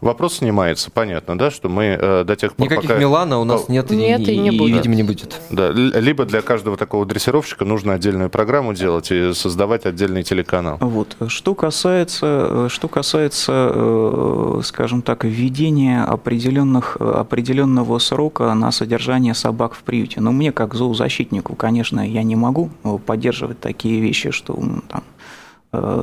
Вопрос 0.00 0.34
снимается, 0.38 0.90
понятно, 0.90 1.38
да, 1.38 1.50
что 1.50 1.68
мы 1.68 1.96
э, 2.00 2.24
до 2.24 2.36
тех 2.36 2.54
пор, 2.54 2.66
Никаких 2.66 2.90
пока... 2.90 3.00
Милана 3.00 3.38
у 3.38 3.44
нас 3.44 3.68
нет, 3.68 3.90
Нет, 3.90 4.28
и 4.28 4.38
не 4.38 4.50
будет. 4.50 4.76
видимо, 4.76 4.94
не 4.94 5.02
будет. 5.02 5.40
Да, 5.50 5.70
либо 5.70 6.24
для 6.24 6.42
каждого 6.42 6.76
такого 6.76 7.06
дрессировщика 7.06 7.64
нужно 7.64 7.94
отдельную 7.94 8.30
программу 8.30 8.74
делать 8.74 9.10
и 9.10 9.32
создавать 9.34 9.86
отдельный 9.86 10.22
телеканал. 10.22 10.78
Вот. 10.80 11.16
Что 11.28 11.54
касается, 11.54 12.48
э, 12.50 12.68
что 12.70 12.88
касается, 12.88 13.70
э, 13.74 14.60
скажем 14.64 15.02
так, 15.02 15.24
введения 15.24 16.04
определенных, 16.04 16.96
определенного 16.96 17.98
срока 17.98 18.54
на 18.54 18.70
содержание 18.70 19.34
собак 19.34 19.74
в 19.74 19.82
приюте. 19.82 20.20
Но 20.20 20.32
мне, 20.32 20.52
как 20.52 20.74
зоозащитнику, 20.74 21.54
конечно, 21.54 22.06
я 22.06 22.22
не 22.22 22.36
могу 22.36 22.70
э, 22.82 22.98
поддерживать 23.04 23.60
такие 23.60 24.00
вещи, 24.00 24.30
что 24.30 24.54
там, 24.54 24.82
э, 24.92 25.13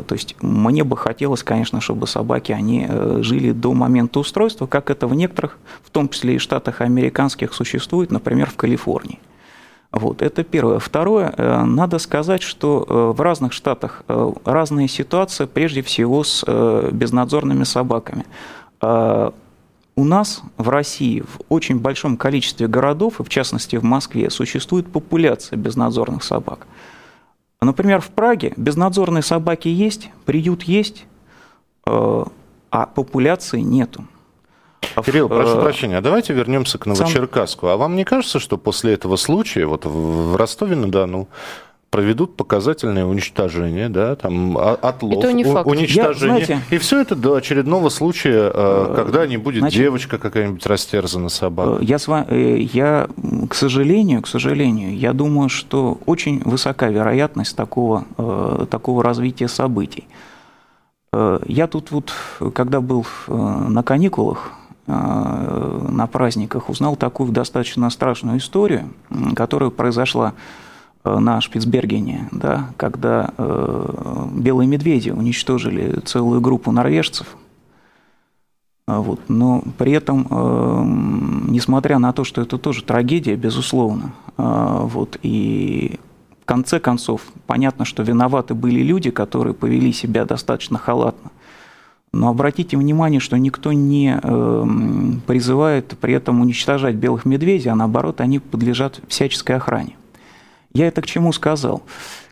то 0.07 0.15
есть 0.15 0.35
мне 0.41 0.83
бы 0.83 0.97
хотелось, 0.97 1.43
конечно, 1.43 1.81
чтобы 1.81 2.07
собаки, 2.07 2.51
они 2.51 2.85
э, 2.87 3.19
жили 3.21 3.51
до 3.51 3.73
момента 3.73 4.19
устройства, 4.19 4.67
как 4.67 4.89
это 4.89 5.07
в 5.07 5.13
некоторых, 5.13 5.57
в 5.83 5.89
том 5.89 6.09
числе 6.09 6.35
и 6.35 6.37
штатах 6.37 6.81
американских, 6.81 7.53
существует, 7.53 8.11
например, 8.11 8.49
в 8.49 8.55
Калифорнии. 8.55 9.19
Вот, 9.91 10.21
это 10.21 10.43
первое. 10.43 10.79
Второе, 10.79 11.33
э, 11.35 11.63
надо 11.65 11.99
сказать, 11.99 12.41
что 12.41 12.85
э, 12.87 13.17
в 13.17 13.21
разных 13.21 13.51
штатах 13.53 14.03
э, 14.07 14.33
разные 14.45 14.87
ситуации, 14.87 15.45
прежде 15.45 15.81
всего 15.81 16.23
с 16.23 16.43
э, 16.47 16.89
безнадзорными 16.91 17.65
собаками. 17.65 18.25
Э, 18.81 19.31
У 19.97 20.05
нас 20.05 20.41
в 20.57 20.69
России 20.69 21.19
в 21.21 21.41
очень 21.49 21.77
большом 21.77 22.15
количестве 22.15 22.67
городов, 22.67 23.19
и 23.19 23.23
в 23.23 23.29
частности 23.29 23.75
в 23.75 23.83
Москве, 23.83 24.29
существует 24.29 24.87
популяция 24.91 25.57
безнадзорных 25.57 26.23
собак. 26.23 26.65
Например, 27.61 28.01
в 28.01 28.09
Праге 28.09 28.53
безнадзорные 28.57 29.21
собаки 29.21 29.67
есть, 29.67 30.09
приют 30.25 30.63
есть, 30.63 31.05
э, 31.85 32.23
а 32.71 32.85
популяции 32.87 33.59
нету. 33.59 34.05
А 34.95 35.03
Кирилл, 35.03 35.29
прошу 35.29 35.59
э, 35.59 35.61
прощения, 35.61 35.97
а 35.97 36.01
давайте 36.01 36.33
вернемся 36.33 36.79
к 36.79 36.87
Новочеркасску. 36.87 37.67
А 37.67 37.77
вам 37.77 37.95
не 37.95 38.03
кажется, 38.03 38.39
что 38.39 38.57
после 38.57 38.93
этого 38.93 39.15
случая 39.15 39.65
вот 39.67 39.85
в 39.85 40.35
Ростове-на-Дону 40.35 41.27
проведут 41.91 42.37
показательное 42.37 43.05
уничтожение, 43.05 43.89
да, 43.89 44.15
там 44.15 44.57
а- 44.57 44.79
отлов, 44.81 45.17
И 45.17 45.21
то 45.21 45.31
не 45.33 45.43
факт. 45.43 45.67
уничтожение. 45.69 46.39
Я, 46.39 46.45
знаете- 46.45 46.63
и 46.73 46.77
все 46.77 47.01
это 47.01 47.15
до 47.17 47.35
очередного 47.35 47.89
случая, 47.89 48.49
э, 48.53 48.93
когда 48.95 49.27
не 49.27 49.35
будет 49.35 49.59
значит- 49.59 49.77
девочка 49.77 50.17
какая-нибудь 50.17 50.65
растерзана 50.65 51.25
Э, 51.25 51.29
собакой. 51.29 51.85
Я, 51.85 51.99
с 51.99 52.07
э, 52.07 52.57
я, 52.73 53.09
к 53.49 53.53
сожалению, 53.53 54.21
к 54.21 54.27
сожалению, 54.27 54.97
я 54.97 55.11
думаю, 55.11 55.49
что 55.49 55.97
очень 56.05 56.41
высока 56.45 56.87
вероятность 56.87 57.57
такого, 57.57 58.05
э, 58.17 58.65
такого 58.69 59.03
развития 59.03 59.49
событий. 59.49 60.07
Э, 61.13 61.39
Я 61.45 61.67
тут 61.67 61.91
вот, 61.91 62.13
когда 62.53 62.79
был 62.79 63.05
э, 63.27 63.33
на 63.35 63.83
каникулах, 63.83 64.51
э, 64.87 64.93
на 65.91 66.07
праздниках, 66.07 66.69
узнал 66.69 66.95
такую 66.95 67.33
достаточно 67.33 67.89
страшную 67.89 68.37
историю, 68.37 68.83
которая 69.35 69.71
произошла 69.71 70.29
э, 70.29 70.33
на 71.03 71.41
Шпицбергене, 71.41 72.29
да, 72.31 72.69
когда 72.77 73.33
э, 73.37 74.27
белые 74.33 74.67
медведи 74.67 75.09
уничтожили 75.09 75.99
целую 76.01 76.41
группу 76.41 76.71
норвежцев, 76.71 77.37
а, 78.91 78.99
Вот. 78.99 79.21
Но 79.29 79.63
при 79.77 79.93
этом, 79.93 80.27
эм, 80.29 81.51
несмотря 81.51 81.97
на 81.99 82.11
то, 82.13 82.23
что 82.23 82.41
это 82.41 82.57
тоже 82.57 82.83
трагедия, 82.83 83.35
безусловно, 83.35 84.13
а, 84.37 84.81
вот, 84.83 85.17
и 85.23 85.99
в 86.41 86.45
конце 86.45 86.79
концов 86.79 87.21
понятно, 87.47 87.85
что 87.85 88.03
виноваты 88.03 88.53
были 88.53 88.81
люди, 88.81 89.09
которые 89.11 89.53
повели 89.53 89.93
себя 89.93 90.25
достаточно 90.25 90.77
халатно. 90.77 91.31
Но 92.13 92.27
обратите 92.27 92.75
внимание, 92.75 93.21
что 93.21 93.37
никто 93.37 93.71
не 93.71 94.19
эм, 94.21 95.21
призывает 95.25 95.97
при 96.01 96.13
этом 96.13 96.41
уничтожать 96.41 96.95
белых 96.95 97.23
медведей, 97.23 97.71
а 97.71 97.75
наоборот, 97.75 98.19
они 98.19 98.39
подлежат 98.39 98.99
всяческой 99.07 99.55
охране. 99.55 99.95
Я 100.73 100.87
это 100.87 101.01
к 101.01 101.05
чему 101.05 101.33
сказал? 101.33 101.83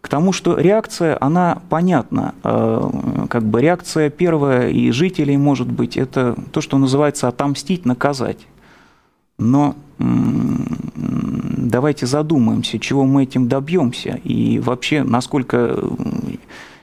К 0.01 0.07
тому, 0.07 0.31
что 0.31 0.57
реакция, 0.57 1.17
она 1.19 1.61
понятна. 1.69 2.33
Э, 2.43 2.89
Как 3.29 3.43
бы 3.43 3.61
реакция 3.61 4.09
первая 4.09 4.69
и 4.69 4.91
жителей, 4.91 5.37
может 5.37 5.67
быть, 5.67 5.97
это 5.97 6.35
то, 6.51 6.61
что 6.61 6.77
называется 6.77 7.27
отомстить, 7.27 7.85
наказать. 7.85 8.47
Но 9.37 9.75
давайте 9.99 12.05
задумаемся, 12.05 12.79
чего 12.79 13.05
мы 13.05 13.23
этим 13.23 13.47
добьемся 13.47 14.19
и 14.23 14.59
вообще, 14.59 15.03
насколько 15.03 15.57
м, 15.57 16.38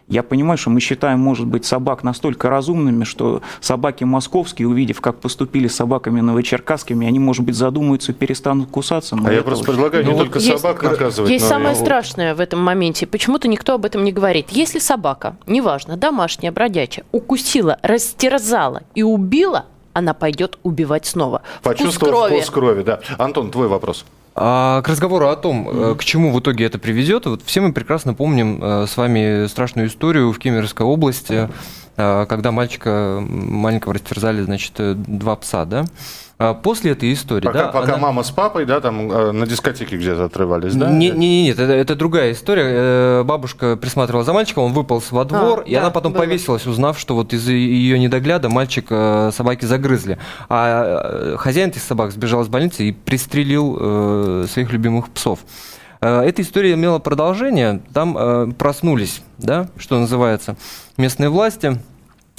я 0.09 0.23
понимаю, 0.23 0.57
что 0.57 0.71
мы 0.71 0.81
считаем, 0.81 1.19
может 1.21 1.47
быть, 1.47 1.64
собак 1.64 2.05
настолько 2.05 2.49
разумными, 2.49 3.05
что 3.05 3.42
собаки 3.61 4.05
московские, 4.05 4.69
увидев, 4.69 5.01
как 5.01 5.16
поступили 5.19 5.66
с 5.69 5.75
собаками 5.77 6.21
новочеркасскими, 6.21 7.07
они, 7.07 7.19
может 7.19 7.45
быть, 7.45 7.57
задумаются 7.57 8.12
и 8.12 8.14
перестанут 8.14 8.71
кусаться. 8.71 9.16
А 9.25 9.33
я 9.33 9.42
просто 9.42 9.64
предлагаю 9.64 10.05
не 10.05 10.12
Ну, 10.12 10.19
только 10.19 10.38
есть- 10.38 10.61
собак 10.61 10.83
наказывать, 10.83 11.31
Есть 11.31 11.45
но 11.45 11.47
и- 11.49 11.51
самое 11.51 11.75
страшное 11.75 12.35
в 12.35 12.40
этом 12.40 12.61
моменте. 12.61 13.07
Почему-то 13.07 13.49
никто 13.49 13.75
об 13.75 13.85
этом 13.85 14.05
не 14.05 14.12
говорит. 14.12 14.51
Если 14.51 14.79
собака, 14.79 15.37
неважно, 15.47 15.97
домашняя, 15.97 16.53
бродячая, 16.53 17.05
укусила, 17.12 17.79
растерзала 17.83 18.83
и 18.95 19.03
убила, 19.03 19.66
она 19.92 20.14
пойдет 20.14 20.59
убивать 20.62 21.07
снова. 21.07 21.42
Почувствовал 21.62 22.12
Вкус 22.12 22.27
крови. 22.29 22.40
вкус 22.40 22.51
крови, 22.51 22.83
да. 22.83 23.01
Антон, 23.19 23.51
твой 23.51 23.66
вопрос. 23.69 24.05
А 24.38 24.83
к 24.83 24.88
разговору 24.88 25.29
о 25.29 25.37
том, 25.37 25.66
э, 25.68 25.94
к 25.99 26.05
чему 26.05 26.31
в 26.31 26.38
итоге 26.40 26.66
это 26.66 26.79
приведет, 26.79 27.25
вот 27.25 27.40
все 27.46 27.62
мы 27.62 27.72
прекрасно 27.72 28.12
помним 28.12 28.61
э, 28.62 28.87
с 28.87 28.94
вами 28.99 29.46
страшную 29.46 29.88
историю 29.88 30.31
в 30.31 30.38
Кемеровской 30.38 30.85
области, 30.85 31.49
э, 31.96 32.27
когда 32.29 32.53
мальчика 32.53 33.25
маленького 33.27 33.94
растерзали, 33.94 34.42
значит, 34.42 34.75
два 34.77 35.37
пса, 35.37 35.64
да? 35.64 35.87
А 36.38 36.53
После 36.53 36.92
этой 36.92 37.12
истории, 37.14 37.46
Пока, 37.46 37.59
да, 37.59 37.68
пока 37.68 37.94
она- 37.94 37.96
мама 38.03 38.22
с 38.22 38.31
папой, 38.31 38.66
да, 38.66 38.81
там 38.83 39.11
э, 39.11 39.33
на 39.33 39.46
дискотеке 39.46 39.96
где-то 39.96 40.25
отрывались, 40.27 40.75
да? 40.75 40.90
Не, 40.90 41.09
не, 41.11 41.16
не, 41.16 41.42
нет, 41.44 41.59
это, 41.59 41.72
это 41.72 41.94
другая 41.94 42.33
история. 42.33 42.64
Э, 42.66 43.22
Бабушка 43.25 43.77
присматривала 43.77 44.22
за 44.22 44.35
мальчиком, 44.35 44.64
он 44.64 44.72
выполз 44.75 45.11
во 45.12 45.25
двор, 45.25 45.62
и 45.62 45.72
да, 45.75 45.81
она 45.81 45.90
потом 45.90 46.12
было. 46.12 46.22
повесилась, 46.22 46.66
узнав, 46.66 46.99
что 46.99 47.14
вот 47.14 47.33
из-за 47.33 47.53
ее 47.53 47.99
недогляда 47.99 48.51
мальчик 48.51 48.87
э, 48.90 49.31
собаки 49.33 49.64
загрызли. 49.64 50.18
А 50.51 51.37
хозяин 51.38 51.70
этих 51.70 51.83
собак 51.83 52.12
сбежал 52.12 52.42
из 52.42 52.49
больницы 52.49 52.85
и 52.85 52.92
пристрелил 52.92 53.79
э, 53.81 54.46
своих 54.51 54.70
любимых 54.72 55.09
псов. 55.09 55.38
Эта 56.01 56.42
история 56.42 56.75
имела 56.75 56.99
продолжение. 56.99 57.81
Там 57.94 58.14
э, 58.18 58.53
проснулись, 58.59 59.22
да, 59.38 59.68
что 59.79 59.99
называется, 59.99 60.57
местные 60.99 61.31
власти. 61.31 61.81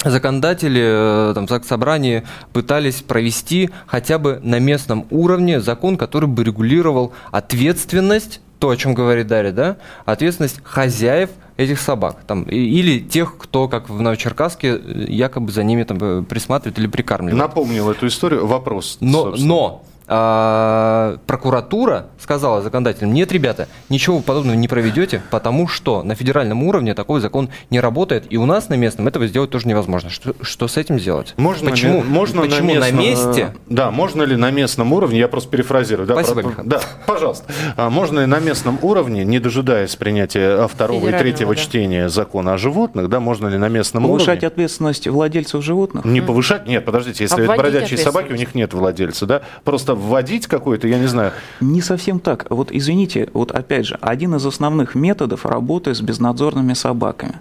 Законодатели 0.04 1.32
э, 1.32 1.34
там, 1.34 1.48
в 1.48 1.66
собрании 1.66 2.24
пытались 2.54 3.02
провести 3.02 3.72
хотя 3.88 4.20
бы 4.20 4.40
на 4.44 4.60
местном 4.60 5.08
уровне 5.10 5.60
закон, 5.60 5.98
который 5.98 6.30
бы 6.30 6.44
регулировал 6.44 7.14
ответственность, 7.32 8.40
то, 8.60 8.70
о 8.70 8.78
чем 8.78 8.94
говорит 8.94 9.26
Дарья, 9.26 9.52
да, 9.52 9.78
ответственность 10.06 10.60
хозяев 10.64 11.32
этих 11.58 11.80
собак. 11.80 12.18
Там, 12.28 12.44
или 12.44 13.00
тех, 13.00 13.38
кто, 13.40 13.68
как 13.68 13.90
в 13.90 14.00
Новочеркасске, 14.00 14.76
э, 14.76 15.06
якобы 15.10 15.52
за 15.52 15.64
ними 15.64 15.82
там, 15.82 15.98
э, 16.00 16.22
присматривает 16.22 16.78
или 16.78 16.86
прикармливает. 16.88 17.38
Напомнил 17.38 17.90
эту 17.90 18.06
историю. 18.06 18.46
Вопрос. 18.46 19.00
Но, 19.02 19.24
собственно. 19.24 19.48
но 19.48 19.84
а, 20.08 21.18
прокуратура 21.28 22.08
сказала 22.20 22.62
законодателям, 22.62 23.14
нет, 23.14 23.32
ребята, 23.32 23.68
ничего 23.90 24.20
подобного 24.20 24.56
не 24.56 24.68
проведете, 24.68 25.22
потому 25.30 25.68
что 25.68 26.04
на 26.04 26.16
федеральном 26.16 26.64
уровне 26.64 26.94
такой 26.94 27.20
закон 27.22 27.50
не 27.70 27.80
работает, 27.80 28.26
и 28.30 28.38
у 28.38 28.46
нас 28.46 28.70
на 28.70 28.76
местном 28.76 29.08
этого 29.08 29.28
сделать 29.28 29.50
тоже 29.50 29.68
невозможно. 29.68 30.10
Что, 30.10 30.34
что 30.42 30.68
с 30.68 30.78
этим 30.78 30.98
делать? 30.98 31.34
Можно, 31.38 31.72
почему, 31.72 32.02
ли- 32.04 32.08
можно 32.08 32.42
почему 32.42 32.74
на, 32.76 32.80
на, 32.80 32.92
местном, 32.92 33.00
месте? 33.02 33.54
э, 33.54 33.58
Да, 33.68 33.92
можно 33.92 34.24
ли 34.24 34.36
на 34.36 34.50
местном 34.52 34.94
уровне, 34.94 35.20
я 35.20 35.28
просто 35.28 35.50
перефразирую. 35.50 36.08
Да, 36.08 36.14
Спасибо, 36.16 36.42
про- 36.42 36.50
Михаил. 36.50 36.70
Да, 36.70 36.82
пожалуйста. 37.06 37.46
А 37.76 37.90
можно 37.90 38.20
ли 38.22 38.26
на 38.26 38.40
местном 38.40 38.80
уровне, 38.82 39.26
не 39.26 39.40
дожидаясь 39.40 39.96
принятия 39.96 40.64
а, 40.64 40.68
второго 40.68 41.10
и 41.10 41.12
третьего 41.12 41.54
да. 41.54 41.62
чтения 41.62 42.10
закона 42.10 42.54
о 42.54 42.58
животных, 42.58 43.10
да, 43.10 43.20
можно 43.20 43.48
ли 43.48 43.58
на 43.58 43.68
местном 43.68 44.04
Повышать 44.04 44.40
уровне... 44.40 44.48
ответственность 44.48 45.08
владельцев 45.08 45.64
животных? 45.64 46.06
Не 46.06 46.22
повышать, 46.22 46.66
нет, 46.68 46.86
подождите, 46.86 47.24
если 47.26 47.44
это 47.44 47.56
бродячие 47.56 47.98
собаки, 47.98 48.32
у 48.32 48.36
них 48.36 48.56
нет 48.56 48.74
владельца, 48.74 49.26
да, 49.26 49.42
просто 49.64 49.97
вводить 49.98 50.48
какой-то, 50.48 50.88
я 50.88 51.00
не 51.00 51.08
знаю, 51.08 51.32
Не 51.60 51.82
совсем 51.82 52.20
так. 52.20 52.48
Вот 52.50 52.70
извините, 52.72 53.30
вот 53.34 53.52
опять 53.52 53.86
же, 53.86 53.98
один 54.02 54.36
из 54.36 54.46
основных 54.46 54.96
методов 54.96 55.46
работы 55.46 55.94
с 55.94 56.02
безнадзорными 56.02 56.74
собаками. 56.74 57.36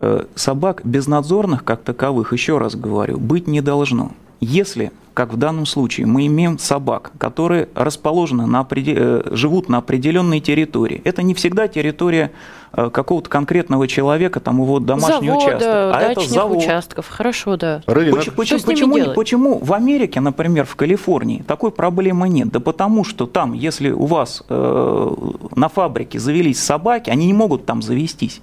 Э, 0.00 0.24
Собак 0.34 0.80
безнадзорных, 0.84 1.64
как 1.64 1.82
таковых, 1.82 2.32
еще 2.32 2.58
раз 2.58 2.74
говорю, 2.74 3.18
быть 3.18 3.46
не 3.46 3.60
должно. 3.60 4.12
Если, 4.40 4.90
как 5.20 5.34
в 5.34 5.36
данном 5.36 5.66
случае, 5.66 6.06
мы 6.06 6.26
имеем 6.28 6.58
собак, 6.58 7.12
которые 7.18 7.68
расположены 7.74 8.46
на 8.46 8.62
опреде- 8.62 8.94
э, 8.96 9.22
живут 9.32 9.68
на 9.68 9.76
определенной 9.76 10.40
территории, 10.40 11.02
это 11.04 11.22
не 11.22 11.34
всегда 11.34 11.68
территория 11.68 12.30
э, 12.72 12.88
какого-то 12.88 13.28
конкретного 13.28 13.86
человека, 13.86 14.40
там 14.40 14.62
его 14.62 14.80
домашний 14.80 15.28
Завода, 15.28 15.44
участок, 15.46 15.66
а 15.66 16.00
это 16.00 16.20
завод. 16.22 16.56
участков. 16.56 17.08
Хорошо, 17.08 17.58
да. 17.58 17.82
Рынок. 17.86 18.20
Почему, 18.20 18.36
почему, 18.36 18.60
почему, 18.64 18.96
делать? 18.96 19.14
почему 19.14 19.58
в 19.58 19.74
Америке, 19.74 20.20
например, 20.20 20.64
в 20.64 20.74
Калифорнии 20.74 21.42
такой 21.46 21.70
проблемы 21.70 22.30
нет? 22.30 22.48
Да 22.48 22.60
потому 22.60 23.04
что 23.04 23.26
там, 23.26 23.52
если 23.52 23.90
у 23.90 24.06
вас 24.06 24.42
э, 24.48 25.14
на 25.54 25.68
фабрике 25.68 26.18
завелись 26.18 26.62
собаки, 26.62 27.10
они 27.10 27.26
не 27.26 27.34
могут 27.34 27.66
там 27.66 27.82
завестись. 27.82 28.40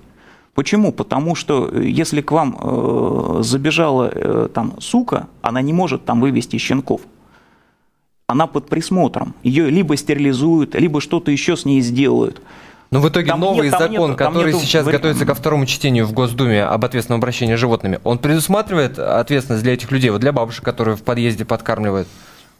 Почему? 0.58 0.92
Потому 0.92 1.36
что 1.36 1.70
э, 1.72 1.84
если 1.86 2.22
к 2.22 2.32
вам 2.32 2.58
э, 2.60 3.40
забежала 3.44 4.10
э, 4.12 4.50
там 4.52 4.74
сука, 4.82 5.28
она 5.44 5.62
не 5.62 5.72
может 5.72 6.04
там 6.06 6.20
вывести 6.20 6.58
щенков. 6.58 7.02
Она 8.26 8.48
под 8.48 8.68
присмотром. 8.68 9.36
Ее 9.44 9.70
либо 9.70 9.96
стерилизуют, 9.96 10.74
либо 10.74 11.00
что-то 11.00 11.30
еще 11.30 11.56
с 11.56 11.64
ней 11.64 11.80
сделают. 11.82 12.42
Но 12.90 13.02
в 13.02 13.08
итоге 13.08 13.28
Там 13.28 13.40
новый 13.42 13.70
нет- 13.70 13.78
закон, 13.78 14.16
там 14.16 14.32
который 14.32 14.52
нету 14.52 14.66
сейчас 14.66 14.84
вари- 14.88 14.94
готовится 14.94 15.28
ко 15.28 15.36
второму 15.36 15.68
чтению 15.68 16.08
в 16.08 16.14
Госдуме 16.14 16.64
об 16.64 16.84
ответственном 16.84 17.20
обращении 17.20 17.56
с 17.56 17.60
животными, 17.60 18.00
он 18.04 18.18
предусматривает 18.18 18.98
ответственность 18.98 19.64
для 19.64 19.74
этих 19.74 19.92
людей, 19.92 20.10
вот 20.10 20.22
для 20.22 20.32
бабушек, 20.34 20.66
которые 20.66 20.96
в 20.96 21.04
подъезде 21.04 21.46
подкармливают. 21.46 22.08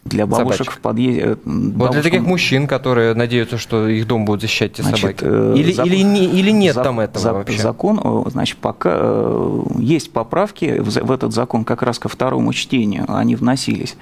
Для 0.10 0.26
бабушек 0.26 0.58
Собачек. 0.58 0.74
в 0.74 0.80
подъезде. 0.80 1.22
э, 1.22 1.30
Вот 1.30 1.38
для 1.46 1.72
бабушкам- 1.78 2.04
таких 2.04 2.22
мужчин, 2.24 2.68
которые 2.68 3.14
надеются, 3.14 3.58
что 3.58 3.88
их 3.88 4.08
дом 4.08 4.26
будут 4.26 4.42
защищать 4.42 4.74
те 4.74 4.84
Значит, 4.84 5.02
собаки. 5.20 5.24
э, 5.24 5.54
Или, 5.58 5.74
зак- 5.74 5.86
или, 5.88 5.98
не- 6.04 6.26
или 6.26 6.52
нет 6.52 6.76
зак- 6.76 6.84
там 6.84 7.00
этого 7.00 7.24
зак- 7.24 7.34
вообще? 7.34 7.60
Закон, 7.62 8.26
значит, 8.32 8.58
пока 8.58 8.90
э, 8.94 9.62
есть 9.80 10.12
поправки 10.12 10.80
в 10.80 11.12
этот 11.12 11.34
закон 11.34 11.64
как 11.64 11.82
раз 11.84 12.00
ко 12.00 12.10
второму 12.10 12.54
чтению, 12.54 13.06
они 13.08 13.36
вносились, 13.36 13.98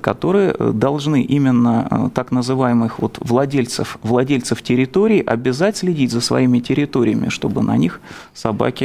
которые 0.00 0.54
должны 0.54 1.20
именно 1.22 2.10
так 2.14 2.32
называемых 2.32 3.00
вот 3.00 3.18
владельцев, 3.20 3.98
владельцев 4.02 4.62
территорий 4.62 5.20
обязать 5.20 5.76
следить 5.76 6.10
за 6.10 6.22
своими 6.22 6.58
территориями, 6.60 7.28
чтобы 7.28 7.62
на 7.62 7.76
них 7.76 8.00
собаки... 8.32 8.84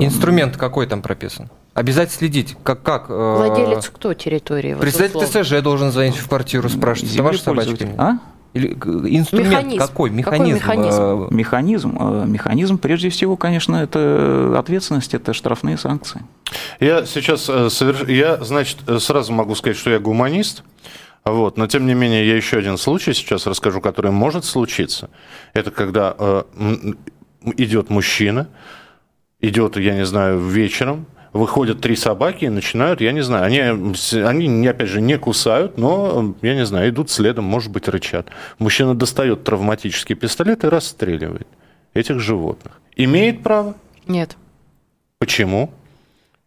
Инструмент 0.00 0.56
какой 0.56 0.86
там 0.86 1.02
прописан? 1.02 1.48
Обязательно 1.74 2.16
следить. 2.18 2.56
Как, 2.62 2.82
как? 2.82 3.06
э, 3.08 3.12
Владелец 3.12 3.88
кто 3.90 4.14
территории? 4.14 4.74
вот 4.74 4.80
Председатель 4.82 5.16
условно? 5.16 5.40
TSЖ 5.40 5.60
должен 5.62 5.90
звонить 5.90 6.16
в 6.16 6.28
квартиру, 6.28 6.68
спрашивать, 6.68 7.12
это 7.14 7.22
ваша 7.24 7.38
собачка? 7.42 7.88
А? 7.98 8.12
Или 8.52 8.70
э, 8.70 9.08
инструмент 9.08 9.50
Механизм. 9.50 9.78
какой? 9.78 10.10
Какой 10.10 10.38
Механизм. 10.38 10.56
механизм? 10.56 11.02
э, 11.02 11.26
Механизм, 11.34 11.98
механизм, 12.30 12.78
прежде 12.78 13.08
всего, 13.10 13.36
конечно, 13.36 13.74
это 13.76 14.54
ответственность, 14.56 15.14
это 15.14 15.32
штрафные 15.32 15.76
санкции. 15.76 16.22
Я 16.78 17.04
сейчас, 17.06 17.48
соверш- 17.48 18.08
я, 18.10 18.36
значит, 18.44 18.78
сразу 19.00 19.32
могу 19.32 19.56
сказать, 19.56 19.76
что 19.76 19.90
я 19.90 19.98
гуманист, 19.98 20.62
вот, 21.24 21.56
но 21.58 21.66
тем 21.66 21.86
не 21.88 21.94
менее 21.94 22.24
я 22.28 22.36
еще 22.36 22.58
один 22.58 22.78
случай 22.78 23.14
сейчас 23.14 23.48
расскажу, 23.48 23.80
который 23.80 24.12
может 24.12 24.44
случиться. 24.44 25.10
Это 25.54 25.72
когда 25.72 26.14
э, 26.16 26.42
идет 27.56 27.90
мужчина, 27.90 28.46
идет, 29.40 29.76
я 29.76 29.96
не 29.96 30.04
знаю, 30.06 30.38
вечером, 30.38 31.06
выходят 31.34 31.80
три 31.80 31.96
собаки 31.96 32.44
и 32.44 32.48
начинают, 32.48 33.00
я 33.00 33.12
не 33.12 33.20
знаю, 33.22 33.44
они, 33.44 33.58
они 34.22 34.66
опять 34.68 34.88
же, 34.88 35.00
не 35.00 35.18
кусают, 35.18 35.76
но, 35.76 36.34
я 36.40 36.54
не 36.54 36.64
знаю, 36.64 36.88
идут 36.88 37.10
следом, 37.10 37.44
может 37.44 37.72
быть, 37.72 37.88
рычат. 37.88 38.28
Мужчина 38.58 38.94
достает 38.94 39.42
травматический 39.44 40.14
пистолет 40.14 40.64
и 40.64 40.68
расстреливает 40.68 41.48
этих 41.92 42.20
животных. 42.20 42.80
Имеет 42.96 43.42
право? 43.42 43.74
Нет. 44.06 44.36
Почему? 45.18 45.72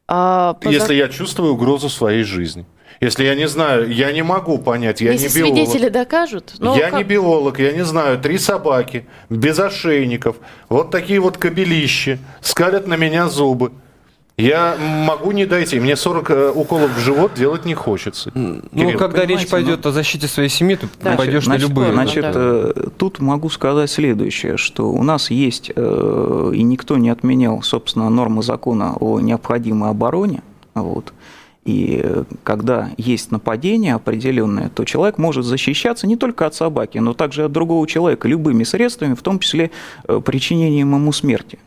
А, 0.08 0.54
по 0.54 0.70
Если 0.70 0.94
я 0.96 1.10
чувствую 1.10 1.54
угрозу 1.54 1.90
своей 1.90 2.24
жизни. 2.24 2.66
Если 3.02 3.26
я 3.26 3.36
не 3.36 3.48
знаю, 3.48 3.92
я 3.92 4.12
не 4.14 4.24
могу 4.24 4.58
понять, 4.58 5.02
я 5.02 5.12
Если 5.12 5.28
не 5.42 5.50
биолог. 5.52 5.68
свидетели 5.68 5.90
докажут, 5.90 6.54
ну, 6.60 6.76
я 6.78 6.90
как- 6.90 7.00
не 7.00 7.04
биолог, 7.04 7.60
я 7.60 7.74
не 7.74 7.84
знаю, 7.84 8.20
три 8.20 8.38
собаки, 8.38 9.06
без 9.30 9.60
ошейников, 9.60 10.38
вот 10.70 10.90
такие 10.92 11.20
вот 11.20 11.38
кобелищи, 11.38 12.20
скалят 12.42 12.88
на 12.88 12.96
меня 12.96 13.28
зубы. 13.28 13.74
Я 14.38 14.78
могу 14.80 15.32
не 15.32 15.48
дойти, 15.48 15.80
мне 15.80 15.96
40 15.96 16.30
э, 16.30 16.52
уколов 16.54 16.92
в 16.96 17.00
живот 17.00 17.34
делать 17.34 17.66
не 17.66 17.74
хочется. 17.74 18.32
Ну, 18.36 18.62
Кирилл, 18.72 19.00
когда 19.00 19.26
речь 19.26 19.48
пойдет 19.50 19.84
о 19.88 19.92
защите 19.92 20.28
своей 20.28 20.50
семьи, 20.50 20.76
ты 20.76 20.88
Да. 21.02 21.16
пойдешь 21.16 21.48
на 21.48 21.54
Значит, 21.54 21.70
любые. 21.70 21.92
Значит, 21.92 22.22
да. 22.22 22.32
э, 22.36 22.74
тут 23.00 23.20
могу 23.20 23.50
сказать 23.50 23.90
следующее, 23.90 24.58
что 24.58 24.92
у 24.92 25.02
нас 25.02 25.32
есть, 25.32 25.72
э, 25.76 26.52
и 26.54 26.62
никто 26.62 26.98
не 26.98 27.10
отменял, 27.10 27.64
собственно, 27.64 28.12
нормы 28.12 28.44
закона 28.44 28.96
о 29.00 29.20
необходимой 29.20 29.90
обороне. 29.90 30.44
Вот. 30.76 31.14
И 31.66 32.06
когда 32.44 32.92
есть 32.98 33.32
нападение 33.32 33.96
определенное, 33.96 34.70
то 34.70 34.86
человек 34.86 35.18
может 35.18 35.46
защищаться 35.46 36.06
не 36.06 36.16
только 36.16 36.46
от 36.46 36.54
собаки, 36.54 37.00
но 37.00 37.16
также 37.16 37.46
от 37.46 37.52
другого 37.52 37.88
человека 37.88 38.28
любыми 38.28 38.64
средствами, 38.66 39.16
в 39.16 39.24
том 39.24 39.40
числе 39.40 39.72
причинением 40.06 40.94
ему 40.94 41.12
смерти. 41.12 41.58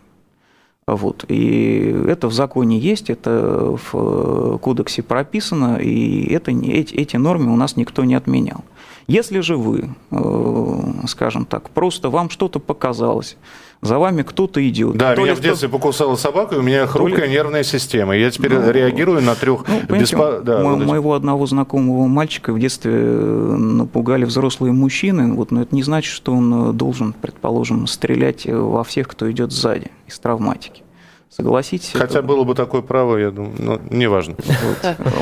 Вот. 0.95 1.25
И 1.29 2.05
это 2.09 2.29
в 2.29 2.33
законе 2.33 2.79
есть, 2.79 3.11
это 3.11 3.77
в 3.77 3.91
э, 3.95 4.59
кодексе 4.61 5.03
прописано, 5.03 5.77
и 5.77 6.33
это, 6.33 6.51
эти, 6.51 6.95
эти 6.95 7.17
нормы 7.17 7.53
у 7.53 7.57
нас 7.57 7.77
никто 7.77 8.05
не 8.05 8.15
отменял. 8.15 8.65
Если 9.07 9.41
же 9.41 9.57
вы, 9.57 9.91
э, 10.11 10.81
скажем 11.07 11.45
так, 11.45 11.71
просто 11.71 12.11
вам 12.11 12.31
что-то 12.31 12.59
показалось, 12.61 13.37
за 13.83 13.99
вами 13.99 14.23
кто-то 14.23 14.67
идет. 14.69 14.97
Да, 14.97 15.15
то 15.15 15.23
меня 15.23 15.33
ли 15.33 15.39
в 15.39 15.41
детстве 15.41 15.69
покусала 15.69 16.15
собака, 16.17 16.57
и 16.57 16.59
у 16.59 16.63
меня 16.63 16.87
хрупкая 16.87 17.29
нервная 17.29 17.63
система. 17.63 18.15
Я 18.15 18.31
теперь 18.31 18.53
Ну, 18.53 18.71
реагирую 18.71 19.23
на 19.23 19.35
трех 19.35 19.65
Ну, 19.67 19.97
беспо- 19.97 20.43
да, 20.43 20.63
мо- 20.63 20.75
вот 20.75 20.83
эти- 20.83 20.89
моего 20.89 21.15
одного 21.15 21.47
знакомого 21.47 22.07
мальчика 22.07 22.53
в 22.53 22.59
детстве 22.59 22.93
э, 22.95 23.57
напугали 23.57 24.25
взрослые 24.27 24.73
мужчины, 24.73 25.33
вот, 25.33 25.51
но 25.51 25.63
это 25.63 25.75
не 25.75 25.83
значит, 25.83 26.13
что 26.13 26.33
он 26.35 26.71
э, 26.71 26.73
должен, 26.75 27.15
предположим, 27.15 27.87
стрелять 27.87 28.45
во 28.47 28.85
всех, 28.85 29.09
кто 29.09 29.31
идет 29.31 29.51
сзади 29.51 29.91
из 30.07 30.19
травматики. 30.19 30.83
Согласитесь? 31.31 31.93
Хотя 31.93 32.19
это- 32.19 32.23
было 32.23 32.43
бы 32.45 32.55
такое 32.55 32.83
право, 32.83 33.17
я 33.17 33.31
думаю, 33.31 33.55
но 33.59 33.81
неважно. 33.89 34.35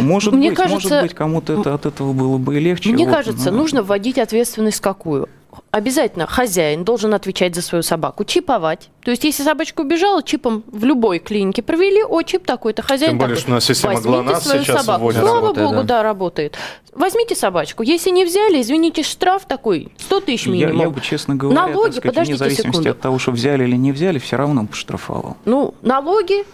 Может 0.01 0.33
Мне 0.33 0.49
быть, 0.51 0.57
кажется, 0.57 0.89
может 0.89 1.03
быть, 1.03 1.15
кому-то 1.15 1.61
это, 1.61 1.75
от 1.75 1.85
этого 1.87 2.13
было 2.15 2.39
бы 2.39 2.57
и 2.57 2.61
легче. 2.61 2.91
Мне 2.91 3.05
вот, 3.05 3.15
кажется, 3.15 3.51
но- 3.51 3.59
нужно 3.59 3.83
вводить 3.83 4.19
ответственность 4.19 4.81
какую? 4.81 5.29
Обязательно 5.79 6.27
хозяин 6.27 6.85
должен 6.85 7.15
отвечать 7.15 7.55
за 7.55 7.63
свою 7.63 7.83
собаку, 7.83 8.25
чиповать. 8.25 8.91
То 9.03 9.11
есть, 9.11 9.25
если 9.25 9.43
собачка 9.43 9.81
убежала, 9.81 10.23
чипом 10.23 10.65
в 10.67 10.85
любой 10.85 11.19
клинике 11.19 11.63
провели, 11.63 12.03
о, 12.03 12.23
чип 12.23 12.45
такой-то, 12.45 12.83
хозяин 12.83 13.13
Тем 13.13 13.19
более, 13.19 13.37
такой. 13.37 13.41
что 13.43 13.51
у 13.51 13.55
нас 13.55 13.65
система 13.65 13.95
Возьмите 13.95 14.17
ГЛОНАСС 14.19 14.43
свою 14.45 14.63
сейчас 14.65 14.81
собаку. 14.85 15.03
вводит. 15.05 15.21
Слава 15.21 15.37
Работает, 15.41 15.67
богу, 15.69 15.77
да. 15.79 15.83
да, 15.85 16.03
работает. 16.03 16.59
Возьмите 16.95 17.35
собачку. 17.35 17.83
Если 17.83 18.11
не 18.11 18.25
взяли, 18.25 18.61
извините, 18.61 19.03
штраф 19.03 19.47
такой 19.47 19.93
100 19.99 20.21
тысяч 20.21 20.47
Я, 20.47 20.53
минимум. 20.53 20.81
я 20.81 20.91
бы, 20.91 21.01
честно 21.01 21.35
говоря, 21.37 21.61
Налоги, 21.61 21.75
так 21.75 21.93
сказать, 21.93 22.03
подождите 22.15 22.37
вне 22.39 22.39
зависимости 22.51 22.71
секунду. 22.73 22.91
от 22.91 23.01
того, 23.01 23.19
что 23.19 23.31
взяли 23.33 23.65
или 23.65 23.77
не 23.77 23.93
взяли, 23.93 24.19
все 24.19 24.37
равно 24.37 24.65
бы 24.65 24.75
штрафовал. 24.75 25.37
Ну, 25.45 25.75
налоги, 25.83 26.45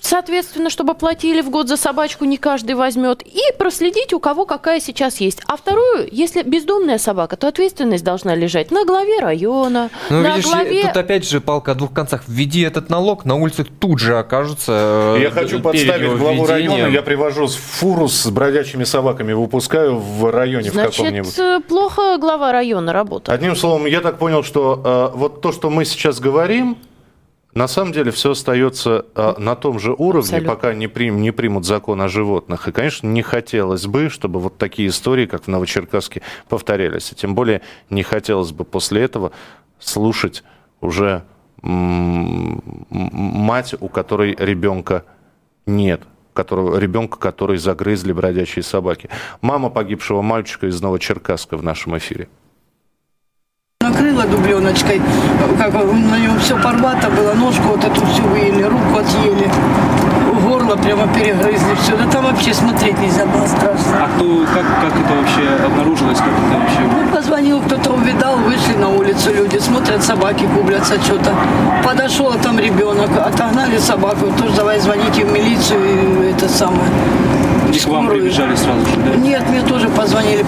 соответственно, 0.00 0.70
чтобы 0.70 0.94
платили 0.94 1.40
в 1.40 1.50
год 1.50 1.68
за 1.68 1.76
собачку, 1.76 2.24
не 2.24 2.36
каждый 2.36 2.74
возьмет. 2.74 3.22
И 3.26 3.40
проследить, 3.58 4.12
у 4.12 4.20
кого 4.20 4.46
какая 4.46 4.80
сейчас 4.80 5.18
есть. 5.20 5.40
А 5.46 5.56
вторую, 5.56 6.08
если 6.10 6.42
бездомная 6.42 6.98
собака, 6.98 7.36
то 7.36 7.48
ответственность 7.48 8.04
должна 8.04 8.34
лежать 8.34 8.70
на 8.70 8.84
главе 8.84 9.18
района, 9.20 9.90
Ну, 10.10 10.20
на 10.20 10.36
видишь, 10.36 10.46
главе... 10.50 10.82
тут 10.82 10.96
опять 10.96 11.28
же 11.28 11.40
палка 11.40 11.72
о 11.72 11.74
двух 11.74 11.92
концах. 11.92 12.22
Введи 12.26 12.62
этот 12.62 12.90
налог, 12.90 13.24
на 13.24 13.34
улице 13.36 13.64
тут 13.64 13.98
же 13.98 14.18
окажутся... 14.18 15.14
э, 15.18 15.22
Я 15.22 15.30
хочу 15.30 15.60
подставить 15.60 16.08
главу 16.18 16.44
введением. 16.44 16.72
района. 16.72 16.92
Я 16.92 17.02
привожу 17.02 17.48
фуру 17.48 18.08
с 18.08 18.26
бродячими 18.30 18.84
собаками, 18.84 19.32
выпускаю 19.32 19.96
в 19.98 20.30
районе 20.30 20.70
в 20.70 20.74
каком-нибудь. 20.74 21.34
Значит, 21.34 21.64
э, 21.64 21.68
плохо 21.68 22.16
глава 22.18 22.52
района 22.52 22.92
работает. 22.92 23.36
Одним 23.36 23.56
словом, 23.56 23.86
я 23.86 24.00
так 24.00 24.18
понял, 24.18 24.42
что 24.42 25.10
э, 25.14 25.16
вот 25.16 25.40
то, 25.40 25.52
что 25.52 25.70
мы 25.70 25.84
сейчас 25.84 26.20
говорим, 26.20 26.76
на 27.58 27.66
самом 27.66 27.92
деле 27.92 28.12
все 28.12 28.30
остается 28.30 29.04
э, 29.16 29.34
на 29.38 29.56
том 29.56 29.80
же 29.80 29.92
уровне, 29.92 30.20
Абсолютно. 30.20 30.54
пока 30.54 30.74
не, 30.74 30.86
прим- 30.86 31.20
не 31.20 31.32
примут 31.32 31.66
закон 31.66 32.00
о 32.00 32.08
животных. 32.08 32.68
И, 32.68 32.72
конечно, 32.72 33.08
не 33.08 33.22
хотелось 33.22 33.86
бы, 33.86 34.10
чтобы 34.10 34.38
вот 34.38 34.58
такие 34.58 34.88
истории, 34.88 35.26
как 35.26 35.42
в 35.44 35.48
Новочеркасске, 35.48 36.22
повторялись. 36.48 37.10
И 37.10 37.16
тем 37.16 37.34
более 37.34 37.62
не 37.90 38.04
хотелось 38.04 38.52
бы 38.52 38.64
после 38.64 39.02
этого 39.02 39.32
слушать 39.80 40.44
уже 40.80 41.24
мать, 42.90 43.74
у 43.80 43.88
которой 43.88 44.36
ребенка 44.38 45.04
нет 45.66 46.02
которого, 46.34 46.78
ребенка, 46.78 47.18
который 47.18 47.58
загрызли 47.58 48.12
бродячие 48.12 48.62
собаки. 48.62 49.10
Мама 49.40 49.70
погибшего 49.70 50.22
мальчика 50.22 50.68
из 50.68 50.80
Новочеркасска 50.80 51.56
в 51.56 51.64
нашем 51.64 51.98
эфире. 51.98 52.28
Накрыла 53.88 54.24
дубленочкой, 54.24 55.00
как 55.56 55.72
на 55.72 56.18
нем 56.18 56.38
все 56.40 56.54
порвато 56.58 57.08
было, 57.08 57.32
ножку 57.32 57.68
вот 57.68 57.82
эту 57.82 58.04
всю 58.04 58.22
выели, 58.24 58.62
руку 58.62 58.98
отъели, 58.98 59.50
горло 60.46 60.76
прямо 60.76 61.06
перегрызли, 61.08 61.74
все. 61.82 61.96
Да 61.96 62.04
там 62.10 62.26
вообще 62.26 62.52
смотреть 62.52 62.98
нельзя 63.00 63.24
было 63.24 63.46
страшно. 63.46 64.04
А 64.04 64.08
кто, 64.14 64.44
как, 64.52 64.66
как 64.82 64.92
это 64.92 65.14
вообще 65.14 65.64
обнаружилось, 65.64 66.18
как 66.18 66.28
это 66.28 66.60
вообще? 66.60 66.80
Ну, 66.82 67.16
позвонил, 67.16 67.62
кто-то 67.62 67.92
увидал, 67.92 68.36
вышли 68.36 68.74
на 68.74 68.90
улицу 68.90 69.32
люди, 69.34 69.56
смотрят, 69.56 70.04
собаки 70.04 70.44
гублятся 70.54 71.00
что-то. 71.02 71.32
Подошел, 71.82 72.30
а 72.30 72.36
там 72.36 72.58
ребенок, 72.58 73.08
отогнали 73.16 73.78
собаку, 73.78 74.26
тоже 74.38 74.54
давай 74.54 74.80
звоните 74.80 75.24
в 75.24 75.32
милицию 75.32 76.26
и 76.26 76.30
это 76.32 76.46
самое. 76.46 76.90
И 77.72 77.78
к 77.78 77.86
вам 77.86 78.08
прибежали 78.08 78.54
сразу 78.54 78.84
же, 78.84 78.96
да? 78.96 79.16
Нет, 79.16 79.48
мне 79.48 79.62
тоже 79.62 79.88
позвонили, 79.88 80.44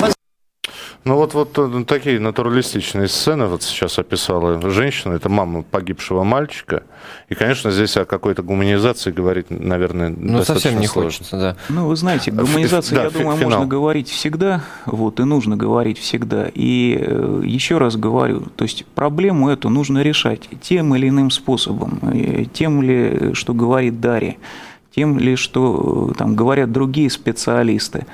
Ну 1.04 1.14
вот, 1.14 1.32
вот 1.32 1.56
э, 1.56 1.84
такие 1.86 2.20
натуралистичные 2.20 3.08
сцены 3.08 3.46
вот 3.46 3.62
сейчас 3.62 3.98
описала 3.98 4.60
женщина, 4.70 5.14
это 5.14 5.30
мама 5.30 5.62
погибшего 5.62 6.24
мальчика. 6.24 6.82
И, 7.30 7.34
конечно, 7.34 7.70
здесь 7.70 7.96
о 7.96 8.04
какой-то 8.04 8.42
гуманизации 8.42 9.10
говорить, 9.10 9.46
наверное, 9.48 10.10
Ну, 10.10 10.38
достаточно 10.38 10.54
совсем 10.70 10.80
не 10.80 10.86
сложно. 10.86 11.10
хочется, 11.10 11.36
да. 11.38 11.56
Ну, 11.70 11.86
вы 11.86 11.96
знаете, 11.96 12.30
гуманизация, 12.30 12.96
да, 12.96 13.04
я 13.04 13.10
думаю, 13.10 13.38
финал. 13.38 13.50
можно 13.60 13.66
говорить 13.66 14.10
всегда, 14.10 14.62
вот, 14.84 15.20
и 15.20 15.24
нужно 15.24 15.56
говорить 15.56 15.98
всегда. 15.98 16.50
И 16.54 16.98
э, 17.00 17.42
еще 17.46 17.78
раз 17.78 17.96
говорю, 17.96 18.42
то 18.54 18.64
есть 18.64 18.84
проблему 18.94 19.48
эту 19.48 19.70
нужно 19.70 20.02
решать 20.02 20.50
тем 20.60 20.94
или 20.94 21.08
иным 21.08 21.30
способом, 21.30 21.98
тем 22.52 22.82
ли, 22.82 23.32
что 23.32 23.54
говорит 23.54 24.00
Дарья, 24.02 24.36
тем 24.94 25.18
ли, 25.18 25.36
что 25.36 26.10
э, 26.12 26.18
там 26.18 26.36
говорят 26.36 26.72
другие 26.72 27.08
специалисты. 27.08 28.06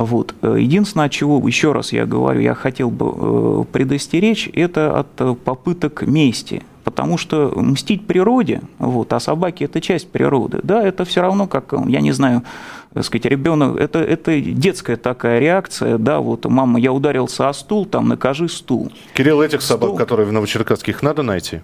Вот. 0.00 0.34
Единственное, 0.42 1.06
от 1.06 1.12
чего, 1.12 1.46
еще 1.46 1.72
раз 1.72 1.92
я 1.92 2.06
говорю, 2.06 2.40
я 2.40 2.54
хотел 2.54 2.90
бы 2.90 3.12
э, 3.14 3.64
предостеречь, 3.70 4.48
это 4.54 4.98
от 4.98 5.08
э, 5.18 5.34
попыток 5.34 6.06
мести. 6.06 6.62
Потому 6.84 7.18
что 7.18 7.52
мстить 7.54 8.06
природе, 8.06 8.62
вот, 8.78 9.12
а 9.12 9.20
собаки 9.20 9.64
это 9.64 9.82
часть 9.82 10.10
природы, 10.10 10.60
да, 10.62 10.82
это 10.82 11.04
все 11.04 11.20
равно 11.20 11.46
как, 11.46 11.74
э, 11.74 11.76
я 11.88 12.00
не 12.00 12.12
знаю, 12.12 12.44
так 12.94 13.04
сказать, 13.04 13.26
ребенок, 13.26 13.78
это, 13.78 13.98
это 13.98 14.40
детская 14.40 14.96
такая 14.96 15.38
реакция, 15.38 15.98
да, 15.98 16.20
вот, 16.20 16.46
мама, 16.46 16.80
я 16.80 16.94
ударился 16.94 17.50
о 17.50 17.52
стул, 17.52 17.84
там, 17.84 18.08
накажи 18.08 18.48
стул. 18.48 18.90
Кирилл, 19.12 19.42
этих 19.42 19.60
собак, 19.60 19.90
Стол. 19.90 19.98
которые 19.98 20.26
в 20.26 20.32
Новочеркасских, 20.32 21.02
надо 21.02 21.22
найти? 21.22 21.60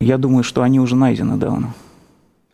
Я 0.00 0.16
думаю, 0.16 0.42
что 0.42 0.62
они 0.62 0.80
уже 0.80 0.96
найдены 0.96 1.36
давно. 1.36 1.74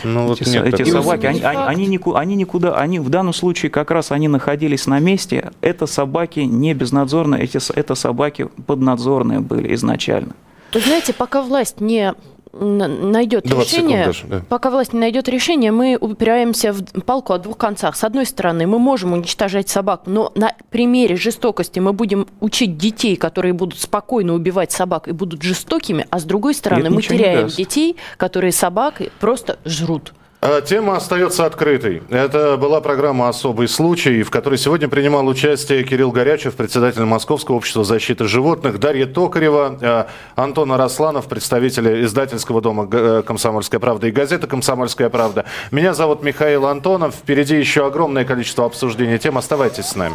Ну, 0.05 0.27
вот 0.27 0.41
эти, 0.41 0.51
нет 0.51 0.67
эти 0.67 0.91
собаки, 0.91 1.27
они, 1.27 1.41
они, 1.41 1.63
они 1.63 1.87
нику- 1.87 2.15
они 2.17 2.37
никуда, 2.37 2.75
они 2.77 3.01
в 3.01 3.09
данном 3.09 3.33
случае 3.33 3.71
как 3.71 3.91
раз 3.91 4.13
они 4.13 4.29
находились 4.29 4.87
на 4.87 4.99
месте. 4.99 5.53
Это 5.63 5.87
собаки 5.87 6.41
не 6.41 6.75
безнадзорные, 6.75 7.43
эти, 7.43 7.59
это 7.75 7.95
собаки 7.95 8.49
поднадзорные 8.67 9.41
были 9.41 9.75
изначально. 9.75 10.35
Вы 10.73 10.81
знаете, 10.81 11.13
пока 11.15 11.43
власть 11.43 11.81
не 11.81 12.13
найдет 12.61 13.45
20 13.45 13.69
секунд 13.69 13.89
решение, 13.89 14.07
даже, 14.07 14.27
да. 14.27 14.43
пока 14.49 14.71
власть 14.71 14.93
не 14.93 15.01
найдет 15.01 15.29
решение, 15.29 15.73
мы 15.73 15.97
упираемся 16.01 16.73
в 16.73 16.83
палку 17.03 17.33
о 17.33 17.39
двух 17.39 17.57
концах. 17.57 17.97
С 17.97 18.05
одной 18.05 18.27
стороны, 18.27 18.67
мы 18.67 18.79
можем 18.79 19.13
уничтожать 19.13 19.69
собак, 19.69 20.03
но 20.07 20.33
на 20.35 20.53
примере 20.71 21.17
жестокости 21.17 21.79
мы 21.79 21.93
будем 21.93 22.27
учить 22.41 22.77
детей, 22.77 23.17
которые 23.17 23.53
будут 23.53 23.81
спокойно 23.81 24.35
убивать 24.35 24.73
собак 24.73 25.09
и 25.09 25.13
будут 25.13 25.43
жестокими, 25.43 26.07
а 26.11 26.19
с 26.19 26.25
другой 26.25 26.55
стороны, 26.55 26.87
это 26.87 26.95
мы 26.95 27.03
теряем 27.03 27.49
детей, 27.49 27.97
которые 28.17 28.53
собак 28.53 29.03
просто 29.21 29.59
жрут. 29.65 30.13
А, 30.49 30.61
Тема 30.61 30.97
остается 30.97 31.45
открытой. 31.45 32.05
Это 32.09 32.57
была 32.57 32.81
программа 32.81 33.29
«Особый 33.29 33.67
случай», 33.67 34.23
в 34.23 34.31
которой 34.31 34.59
сегодня 34.59 34.87
принимал 34.87 35.27
участие 35.27 35.83
Кирилл 35.83 36.13
Горячев, 36.13 36.55
председатель 36.55 37.03
Московского 37.03 37.57
общества 37.57 37.83
защиты 37.83 38.27
животных, 38.27 38.79
Дарья 38.79 39.07
Токарева, 39.07 39.77
э, 39.81 40.05
Антон 40.37 40.71
Арасланов, 40.71 41.27
представители 41.27 42.05
издательского 42.05 42.61
дома 42.61 42.89
э, 42.93 43.25
«Комсомольская 43.27 43.81
правда» 43.81 44.07
и 44.07 44.13
газеты 44.13 44.47
«Комсомольская 44.47 45.09
правда». 45.09 45.47
Меня 45.73 45.95
зовут 45.95 46.23
Михаил 46.23 46.67
Антонов. 46.67 47.17
Впереди 47.17 47.57
еще 47.57 47.85
огромное 47.85 48.25
количество 48.25 48.67
обсуждений 48.67 49.19
тем. 49.19 49.39
Оставайтесь 49.39 49.87
с 49.87 49.97
нами. 49.97 50.15